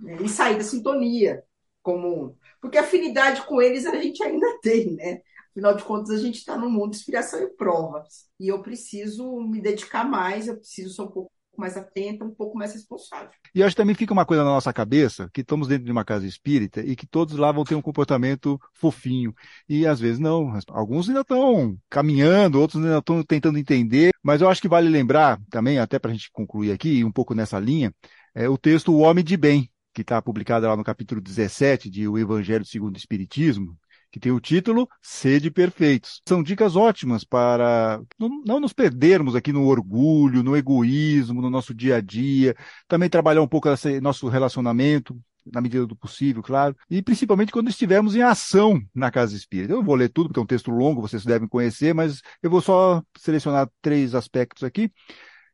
né, 0.00 0.16
e 0.22 0.28
sair 0.28 0.56
da 0.56 0.64
sintonia. 0.64 1.44
Como... 1.82 2.36
Porque 2.60 2.78
afinidade 2.78 3.42
com 3.42 3.60
eles 3.60 3.86
a 3.86 3.94
gente 3.96 4.22
ainda 4.22 4.58
tem, 4.60 4.94
né? 4.94 5.20
Afinal 5.50 5.74
de 5.74 5.84
contas, 5.84 6.10
a 6.10 6.18
gente 6.18 6.36
está 6.36 6.56
no 6.56 6.68
mundo 6.68 6.90
de 6.90 6.96
inspiração 6.98 7.40
e 7.40 7.48
provas. 7.48 8.28
E 8.38 8.48
eu 8.48 8.62
preciso 8.62 9.40
me 9.40 9.60
dedicar 9.60 10.04
mais, 10.04 10.48
eu 10.48 10.56
preciso 10.56 10.94
ser 10.94 11.02
um 11.02 11.08
pouco 11.08 11.32
mais 11.60 11.76
atenta, 11.76 12.24
um 12.24 12.30
pouco 12.30 12.56
mais 12.56 12.72
responsável. 12.72 13.30
E 13.54 13.62
acho 13.62 13.74
que 13.74 13.82
também 13.82 13.94
fica 13.94 14.12
uma 14.12 14.24
coisa 14.24 14.44
na 14.44 14.50
nossa 14.50 14.72
cabeça, 14.72 15.30
que 15.32 15.40
estamos 15.40 15.68
dentro 15.68 15.84
de 15.84 15.92
uma 15.92 16.04
casa 16.04 16.26
espírita 16.26 16.80
e 16.80 16.94
que 16.94 17.06
todos 17.06 17.36
lá 17.36 17.50
vão 17.52 17.64
ter 17.64 17.74
um 17.74 17.82
comportamento 17.82 18.60
fofinho. 18.74 19.34
E 19.68 19.86
às 19.86 20.00
vezes 20.00 20.18
não. 20.18 20.52
Alguns 20.68 21.08
ainda 21.08 21.20
estão 21.22 21.76
caminhando, 21.88 22.60
outros 22.60 22.82
ainda 22.82 22.98
estão 22.98 23.22
tentando 23.22 23.58
entender. 23.58 24.10
Mas 24.22 24.40
eu 24.40 24.48
acho 24.48 24.60
que 24.60 24.68
vale 24.68 24.88
lembrar 24.88 25.40
também, 25.50 25.78
até 25.78 25.98
para 25.98 26.10
a 26.10 26.14
gente 26.14 26.30
concluir 26.30 26.72
aqui, 26.72 27.04
um 27.04 27.12
pouco 27.12 27.34
nessa 27.34 27.58
linha, 27.58 27.94
é 28.34 28.48
o 28.48 28.58
texto 28.58 28.92
O 28.92 28.98
Homem 28.98 29.24
de 29.24 29.36
Bem, 29.36 29.70
que 29.94 30.02
está 30.02 30.20
publicado 30.20 30.66
lá 30.66 30.76
no 30.76 30.84
capítulo 30.84 31.20
17 31.20 31.88
de 31.88 32.06
O 32.06 32.18
Evangelho 32.18 32.64
segundo 32.64 32.94
o 32.94 32.98
Espiritismo, 32.98 33.76
que 34.16 34.20
tem 34.20 34.32
o 34.32 34.40
título 34.40 34.88
Sede 35.02 35.50
Perfeitos. 35.50 36.22
São 36.26 36.42
dicas 36.42 36.74
ótimas 36.74 37.22
para 37.22 38.00
não, 38.18 38.58
nos 38.58 38.72
perdermos 38.72 39.36
aqui 39.36 39.52
no 39.52 39.66
orgulho, 39.66 40.42
no 40.42 40.56
egoísmo, 40.56 41.42
no 41.42 41.50
nosso 41.50 41.74
dia 41.74 41.96
a 41.96 42.00
dia, 42.00 42.56
também 42.88 43.10
trabalhar 43.10 43.42
um 43.42 43.46
pouco 43.46 43.68
esse 43.68 44.00
nosso 44.00 44.26
relacionamento, 44.28 45.14
na 45.52 45.60
medida 45.60 45.86
do 45.86 45.94
possível, 45.94 46.42
claro, 46.42 46.74
e 46.88 47.02
principalmente 47.02 47.52
quando 47.52 47.68
estivermos 47.68 48.16
em 48.16 48.22
ação 48.22 48.80
na 48.94 49.10
Casa 49.10 49.36
Espírita. 49.36 49.74
Eu 49.74 49.82
vou 49.82 49.94
ler 49.94 50.08
tudo, 50.08 50.28
porque 50.28 50.40
é 50.40 50.42
um 50.42 50.46
texto 50.46 50.70
longo, 50.70 51.02
vocês 51.02 51.22
devem 51.22 51.46
conhecer, 51.46 51.92
mas 51.92 52.22
eu 52.42 52.48
vou 52.48 52.62
só 52.62 53.02
selecionar 53.18 53.68
três 53.82 54.14
aspectos 54.14 54.64
aqui 54.64 54.90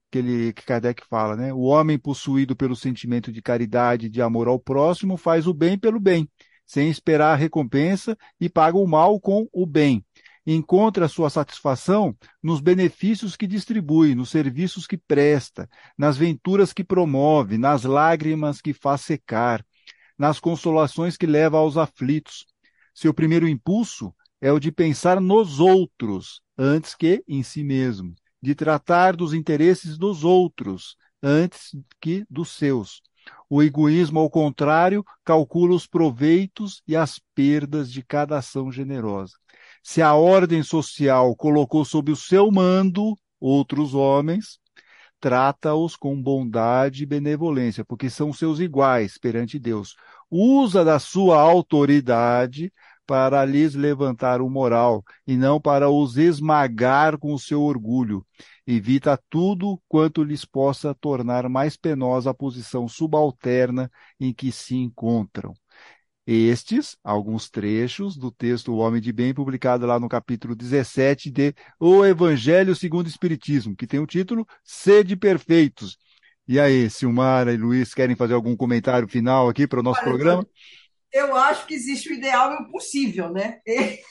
que, 0.09 0.19
ele, 0.19 0.53
que 0.53 0.65
Kardec 0.65 1.03
fala, 1.11 1.35
né? 1.35 1.53
O 1.53 1.63
homem 1.63 1.99
possuído 1.99 2.55
pelo 2.55 2.77
sentimento 2.77 3.33
de 3.33 3.43
caridade 3.43 4.09
de 4.09 4.23
amor 4.23 4.47
ao 4.47 4.61
próximo 4.61 5.17
faz 5.17 5.49
o 5.49 5.53
bem 5.53 5.77
pelo 5.77 5.99
bem 5.99 6.29
sem 6.73 6.89
esperar 6.89 7.35
a 7.35 7.37
recompensa 7.37 8.17
e 8.41 8.49
paga 8.49 8.79
o 8.79 8.87
mal 8.87 9.21
com 9.21 9.47
o 9.53 9.67
bem. 9.67 10.03
Encontra 10.47 11.07
sua 11.07 11.29
satisfação 11.29 12.17
nos 12.43 12.63
benefícios 12.63 13.37
que 13.37 13.47
distribui, 13.47 14.15
nos 14.15 14.31
serviços 14.31 14.87
que 14.87 14.97
presta, 14.97 15.69
nas 15.99 16.17
venturas 16.17 16.73
que 16.73 16.83
promove, 16.83 17.59
nas 17.59 17.85
lágrimas 17.85 18.63
que 18.63 18.73
faz 18.73 19.03
secar, 19.03 19.63
nas 20.19 20.41
consolações 20.41 21.19
que 21.19 21.27
leva 21.27 21.59
aos 21.59 21.77
aflitos. 21.77 22.47
Seu 22.95 23.13
primeiro 23.13 23.47
impulso 23.47 24.11
é 24.41 24.51
o 24.51 24.59
de 24.59 24.73
pensar 24.73 25.21
nos 25.21 25.61
outros 25.61 26.41
antes 26.57 26.95
que 26.95 27.23
em 27.29 27.43
si 27.43 27.63
mesmo, 27.63 28.15
de 28.41 28.55
tratar 28.55 29.15
dos 29.15 29.35
interesses 29.35 29.99
dos 29.99 30.25
outros 30.25 30.97
antes 31.23 31.77
que 32.01 32.25
dos 32.31 32.49
seus 32.49 33.03
o 33.49 33.63
egoísmo, 33.63 34.19
ao 34.19 34.31
contrário, 34.31 35.05
calcula 35.25 35.75
os 35.75 35.87
proveitos 35.87 36.83
e 36.89 36.97
as 36.97 37.21
perdas 37.35 37.93
de 37.93 38.03
cada 38.03 38.39
ação 38.39 38.73
generosa. 38.73 39.35
Se 39.83 40.01
a 40.01 40.15
ordem 40.15 40.63
social 40.63 41.37
colocou 41.37 41.85
sob 41.85 42.13
o 42.13 42.17
seu 42.17 42.51
mando 42.51 43.15
outros 43.41 43.95
homens, 43.95 44.59
trata-os 45.21 45.97
com 45.97 46.21
bondade 46.21 47.03
e 47.03 47.07
benevolência, 47.07 47.85
porque 47.85 48.09
são 48.09 48.33
seus 48.33 48.59
iguais 48.59 49.19
perante 49.19 49.59
Deus. 49.59 49.97
Usa 50.31 50.85
da 50.85 50.99
sua 50.99 51.41
autoridade 51.41 52.73
para 53.07 53.45
lhes 53.45 53.75
levantar 53.75 54.41
o 54.41 54.49
moral, 54.49 55.05
e 55.27 55.37
não 55.37 55.61
para 55.61 55.91
os 55.91 56.17
esmagar 56.17 57.19
com 57.19 57.35
o 57.35 57.39
seu 57.39 57.61
orgulho. 57.61 58.25
Evita 58.67 59.21
tudo 59.29 59.81
quanto 59.89 60.23
lhes 60.23 60.45
possa 60.45 60.95
tornar 60.95 61.49
mais 61.49 61.77
penosa 61.77 62.31
a 62.31 62.35
posição 62.35 62.87
subalterna 62.87 63.91
em 64.21 64.33
que 64.33 64.53
se 64.53 64.77
encontram. 64.77 65.53
Estes, 66.25 66.97
alguns 67.03 67.51
trechos 67.51 68.17
do 68.17 68.31
texto 68.31 68.73
O 68.73 68.77
Homem 68.77 69.01
de 69.01 69.13
Bem, 69.13 69.35
publicado 69.35 69.85
lá 69.87 69.99
no 69.99 70.09
capítulo 70.09 70.55
17 70.55 71.31
de 71.31 71.53
O 71.81 72.05
Evangelho 72.05 72.77
segundo 72.77 73.07
o 73.07 73.09
Espiritismo, 73.09 73.75
que 73.75 73.89
tem 73.89 73.99
o 73.99 74.07
título 74.07 74.47
Sede 74.63 75.17
Perfeitos. 75.17 75.99
E 76.47 76.61
aí, 76.61 76.89
Silmara 76.89 77.53
e 77.53 77.57
Luiz, 77.57 77.93
querem 77.93 78.15
fazer 78.15 78.35
algum 78.35 78.57
comentário 78.57 79.09
final 79.09 79.49
aqui 79.49 79.67
para 79.67 79.81
o 79.81 79.83
nosso 79.83 80.01
programa? 80.03 80.47
Eu 81.13 81.37
acho 81.37 81.67
que 81.67 81.75
existe 81.75 82.11
o 82.11 82.15
ideal 82.15 82.53
e 82.53 82.63
o 82.63 82.71
possível, 82.71 83.31
né? 83.33 83.59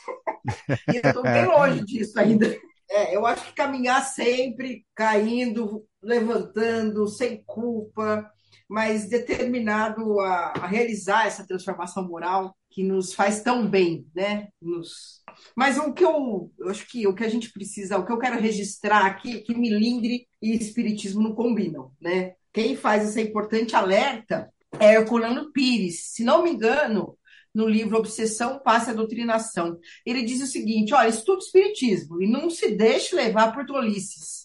E 0.92 0.98
eu 0.98 1.02
estou 1.04 1.24
bem 1.24 1.46
longe 1.46 1.84
disso 1.86 2.20
ainda. 2.20 2.58
É, 2.94 3.16
eu 3.16 3.26
acho 3.26 3.46
que 3.46 3.54
caminhar 3.54 4.04
sempre, 4.04 4.86
caindo, 4.94 5.88
levantando, 6.04 7.08
sem 7.08 7.42
culpa, 7.46 8.30
mas 8.68 9.08
determinado 9.08 10.20
a, 10.20 10.54
a, 10.58 10.68
realizar 10.68 11.26
essa 11.26 11.48
transformação 11.48 12.06
moral 12.06 12.54
que 12.70 12.84
nos 12.84 13.14
faz 13.14 13.42
tão 13.42 13.66
bem, 13.66 14.06
né? 14.14 14.50
Nos... 14.62 15.24
Mas 15.56 15.78
o 15.78 15.94
que 15.94 16.04
eu, 16.04 16.52
eu, 16.60 16.70
acho 16.70 16.86
que 16.86 17.08
o 17.08 17.16
que 17.16 17.24
a 17.24 17.30
gente 17.30 17.52
precisa, 17.54 17.98
o 17.98 18.06
que 18.06 18.12
eu 18.12 18.20
quero 18.20 18.42
registrar 18.42 19.06
aqui, 19.06 19.40
que 19.40 19.56
milindre 19.56 20.28
e 20.42 20.54
espiritismo 20.54 21.24
não 21.24 21.34
combinam, 21.34 21.94
né? 22.02 22.34
Quem 22.52 22.76
faz 22.76 23.08
esse 23.08 23.22
importante 23.22 23.74
alerta 23.74 24.52
é 24.80 24.96
Herculano 24.96 25.52
Pires. 25.54 26.12
Se 26.12 26.26
não 26.26 26.44
me 26.44 26.52
engano, 26.52 27.18
no 27.54 27.68
livro 27.68 27.98
Obsessão, 27.98 28.60
Passe 28.60 28.90
a 28.90 28.94
Doutrinação, 28.94 29.78
ele 30.06 30.24
diz 30.24 30.42
o 30.42 30.48
seguinte: 30.48 30.94
olha, 30.94 31.10
estude 31.10 31.44
espiritismo 31.44 32.22
e 32.22 32.28
não 32.28 32.50
se 32.50 32.72
deixe 32.72 33.16
levar 33.16 33.54
por 33.54 33.66
tolices 33.66 34.42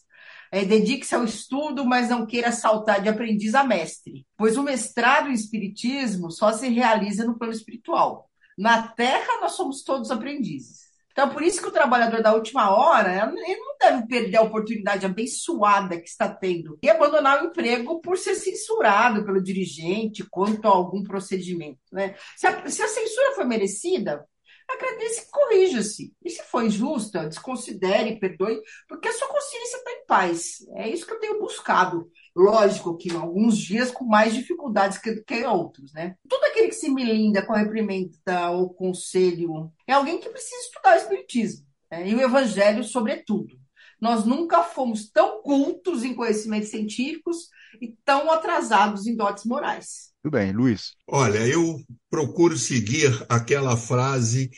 é, 0.50 0.64
Dedique-se 0.64 1.14
ao 1.14 1.24
estudo, 1.24 1.84
mas 1.84 2.08
não 2.08 2.26
queira 2.26 2.52
saltar 2.52 3.02
de 3.02 3.08
aprendiz 3.08 3.54
a 3.54 3.64
mestre, 3.64 4.26
pois 4.36 4.56
o 4.56 4.62
mestrado 4.62 5.28
em 5.28 5.34
Espiritismo 5.34 6.30
só 6.30 6.52
se 6.52 6.68
realiza 6.68 7.24
no 7.24 7.36
plano 7.36 7.52
espiritual. 7.52 8.30
Na 8.56 8.88
Terra, 8.88 9.40
nós 9.40 9.52
somos 9.52 9.82
todos 9.82 10.10
aprendizes. 10.10 10.85
Então, 11.16 11.30
por 11.30 11.42
isso 11.42 11.62
que 11.62 11.68
o 11.68 11.72
trabalhador 11.72 12.22
da 12.22 12.34
última 12.34 12.70
hora, 12.76 13.32
ele 13.46 13.56
não 13.56 13.78
deve 13.80 14.06
perder 14.06 14.36
a 14.36 14.42
oportunidade 14.42 15.06
abençoada 15.06 15.98
que 15.98 16.06
está 16.06 16.28
tendo 16.28 16.78
e 16.82 16.90
abandonar 16.90 17.42
o 17.42 17.46
emprego 17.46 18.02
por 18.02 18.18
ser 18.18 18.34
censurado 18.34 19.24
pelo 19.24 19.42
dirigente 19.42 20.22
quanto 20.28 20.68
a 20.68 20.70
algum 20.70 21.02
procedimento. 21.02 21.80
Né? 21.90 22.14
Se, 22.36 22.46
a, 22.46 22.68
se 22.68 22.82
a 22.82 22.88
censura 22.88 23.34
foi 23.34 23.46
merecida, 23.46 24.26
agradeça 24.74 25.22
e 25.22 25.30
corrija-se. 25.30 26.14
E 26.24 26.30
se 26.30 26.42
for 26.44 26.64
injusta, 26.64 27.28
desconsidere, 27.28 28.18
perdoe, 28.18 28.60
porque 28.88 29.08
a 29.08 29.12
sua 29.12 29.28
consciência 29.28 29.76
está 29.76 29.92
em 29.92 30.06
paz. 30.06 30.66
É 30.76 30.88
isso 30.88 31.06
que 31.06 31.12
eu 31.12 31.20
tenho 31.20 31.40
buscado. 31.40 32.10
Lógico 32.34 32.96
que 32.96 33.10
alguns 33.14 33.56
dias 33.56 33.90
com 33.90 34.04
mais 34.04 34.34
dificuldades 34.34 34.98
que, 34.98 35.22
que 35.22 35.44
outros, 35.44 35.92
né? 35.92 36.16
Todo 36.28 36.44
aquele 36.44 36.68
que 36.68 36.74
se 36.74 36.90
melinda 36.90 37.44
com 37.44 37.54
a 37.54 37.58
reprimenda 37.58 38.50
ou 38.50 38.74
conselho 38.74 39.72
é 39.86 39.92
alguém 39.92 40.18
que 40.18 40.28
precisa 40.28 40.60
estudar 40.62 40.94
o 40.94 40.98
Espiritismo 40.98 41.66
né? 41.90 42.08
e 42.08 42.14
o 42.14 42.20
Evangelho, 42.20 42.84
sobretudo. 42.84 43.56
Nós 44.00 44.24
nunca 44.24 44.62
fomos 44.62 45.08
tão 45.10 45.42
cultos 45.42 46.04
em 46.04 46.14
conhecimentos 46.14 46.68
científicos 46.68 47.48
e 47.80 47.94
tão 48.04 48.30
atrasados 48.30 49.06
em 49.06 49.16
dotes 49.16 49.44
morais. 49.44 50.10
Tudo 50.22 50.32
bem, 50.32 50.52
Luiz. 50.52 50.92
Olha, 51.06 51.46
eu 51.46 51.80
procuro 52.10 52.58
seguir 52.58 53.24
aquela 53.28 53.76
frase 53.76 54.50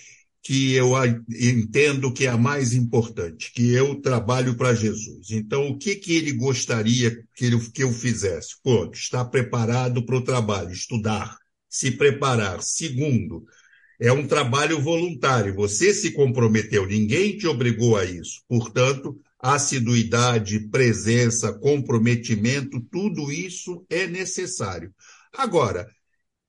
que 0.42 0.72
eu 0.72 0.92
entendo 1.28 2.12
que 2.12 2.24
é 2.24 2.30
a 2.30 2.38
mais 2.38 2.72
importante, 2.72 3.52
que 3.52 3.70
eu 3.70 4.00
trabalho 4.00 4.56
para 4.56 4.74
Jesus. 4.74 5.30
Então, 5.30 5.68
o 5.68 5.78
que, 5.78 5.94
que 5.96 6.14
ele 6.14 6.32
gostaria 6.32 7.14
que, 7.34 7.44
ele, 7.44 7.60
que 7.70 7.82
eu 7.82 7.92
fizesse? 7.92 8.54
Pronto, 8.62 8.96
estar 8.96 9.26
preparado 9.26 10.06
para 10.06 10.16
o 10.16 10.24
trabalho, 10.24 10.72
estudar, 10.72 11.36
se 11.68 11.90
preparar. 11.90 12.62
Segundo, 12.62 13.44
é 14.00 14.10
um 14.10 14.26
trabalho 14.26 14.80
voluntário, 14.80 15.54
você 15.54 15.92
se 15.92 16.12
comprometeu, 16.12 16.86
ninguém 16.86 17.36
te 17.36 17.46
obrigou 17.46 17.96
a 17.96 18.06
isso. 18.06 18.40
Portanto, 18.48 19.20
assiduidade, 19.38 20.68
presença, 20.68 21.52
comprometimento, 21.52 22.80
tudo 22.90 23.30
isso 23.30 23.84
é 23.88 24.06
necessário. 24.06 24.92
Agora, 25.32 25.88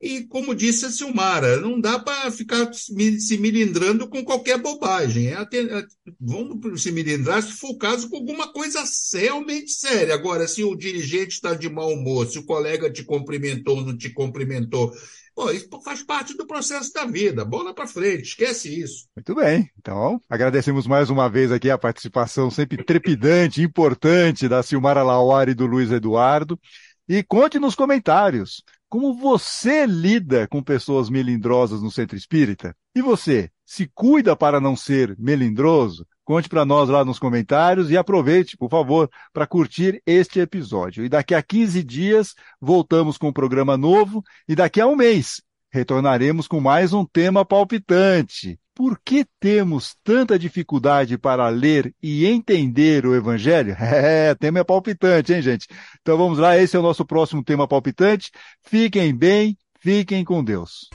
e 0.02 0.24
como 0.28 0.56
disse 0.56 0.86
a 0.86 0.90
Silmara, 0.90 1.60
não 1.60 1.80
dá 1.80 2.00
para 2.00 2.32
ficar 2.32 2.72
se 2.74 3.38
milindrando 3.38 4.08
com 4.08 4.24
qualquer 4.24 4.58
bobagem. 4.58 5.28
É 5.28 5.34
até, 5.36 5.60
é, 5.60 5.84
vamos 6.18 6.82
se 6.82 6.90
milindrar 6.92 7.44
se 7.44 7.52
for 7.52 7.72
o 7.72 7.78
caso 7.78 8.10
com 8.10 8.16
alguma 8.16 8.52
coisa 8.54 8.82
realmente 9.14 9.72
séria. 9.72 10.14
Agora, 10.14 10.48
se 10.48 10.64
o 10.64 10.74
dirigente 10.74 11.34
está 11.34 11.54
de 11.54 11.70
mau 11.70 11.92
humor, 11.92 12.26
se 12.28 12.40
o 12.40 12.46
colega 12.46 12.90
te 12.90 13.04
cumprimentou 13.04 13.80
ou 13.80 13.86
não 13.88 13.98
te 13.98 14.10
cumprimentou, 14.10 14.94
Pô, 15.40 15.52
isso 15.52 15.70
faz 15.82 16.04
parte 16.04 16.36
do 16.36 16.46
processo 16.46 16.92
da 16.92 17.06
vida. 17.06 17.46
Bola 17.46 17.74
para 17.74 17.88
frente, 17.88 18.24
esquece 18.24 18.82
isso. 18.82 19.08
Muito 19.16 19.34
bem. 19.34 19.72
Então, 19.80 20.20
agradecemos 20.30 20.86
mais 20.86 21.10
uma 21.10 21.30
vez 21.30 21.50
aqui 21.50 21.70
a 21.70 21.78
participação 21.78 22.52
sempre 22.52 22.84
trepidante, 22.84 23.62
importante 23.62 24.50
da 24.50 24.62
Silmara 24.62 25.02
Lauari 25.02 25.52
e 25.52 25.56
do 25.56 25.66
Luiz 25.66 25.92
Eduardo. 25.92 26.60
E 27.08 27.24
conte 27.24 27.58
nos 27.58 27.74
comentários 27.74 28.62
como 28.90 29.16
você 29.16 29.86
lida 29.86 30.46
com 30.46 30.62
pessoas 30.62 31.10
melindrosas 31.10 31.82
no 31.82 31.90
centro 31.90 32.18
espírita. 32.18 32.76
E 32.94 33.02
você, 33.02 33.50
se 33.66 33.90
cuida 33.96 34.36
para 34.36 34.60
não 34.60 34.76
ser 34.76 35.16
melindroso? 35.18 36.06
Conte 36.30 36.48
para 36.48 36.64
nós 36.64 36.88
lá 36.90 37.04
nos 37.04 37.18
comentários 37.18 37.90
e 37.90 37.98
aproveite, 37.98 38.56
por 38.56 38.70
favor, 38.70 39.10
para 39.34 39.48
curtir 39.48 40.00
este 40.06 40.40
episódio. 40.40 41.04
E 41.04 41.10
daqui 41.10 41.34
a 41.34 41.42
15 41.42 41.84
dias 41.84 42.36
voltamos 42.62 43.18
com 43.18 43.30
um 43.30 43.34
programa 43.34 43.76
novo 43.76 44.24
e 44.48 44.54
daqui 44.54 44.80
a 44.80 44.86
um 44.86 44.96
mês 44.96 45.42
retornaremos 45.72 46.48
com 46.48 46.60
mais 46.60 46.94
um 46.94 47.04
tema 47.04 47.44
palpitante. 47.44 48.60
Por 48.76 49.02
que 49.04 49.26
temos 49.40 49.96
tanta 50.04 50.38
dificuldade 50.38 51.18
para 51.18 51.50
ler 51.50 51.96
e 52.00 52.28
entender 52.28 53.08
o 53.08 53.16
Evangelho? 53.16 53.76
É, 53.82 54.36
tema 54.36 54.60
é 54.60 54.64
palpitante, 54.64 55.34
hein, 55.34 55.42
gente? 55.42 55.66
Então 56.00 56.16
vamos 56.16 56.38
lá, 56.38 56.56
esse 56.56 56.76
é 56.76 56.80
o 56.80 56.84
nosso 56.84 57.04
próximo 57.04 57.44
tema 57.44 57.68
palpitante. 57.68 58.30
Fiquem 58.62 59.16
bem, 59.16 59.58
fiquem 59.80 60.24
com 60.24 60.44
Deus. 60.44 60.92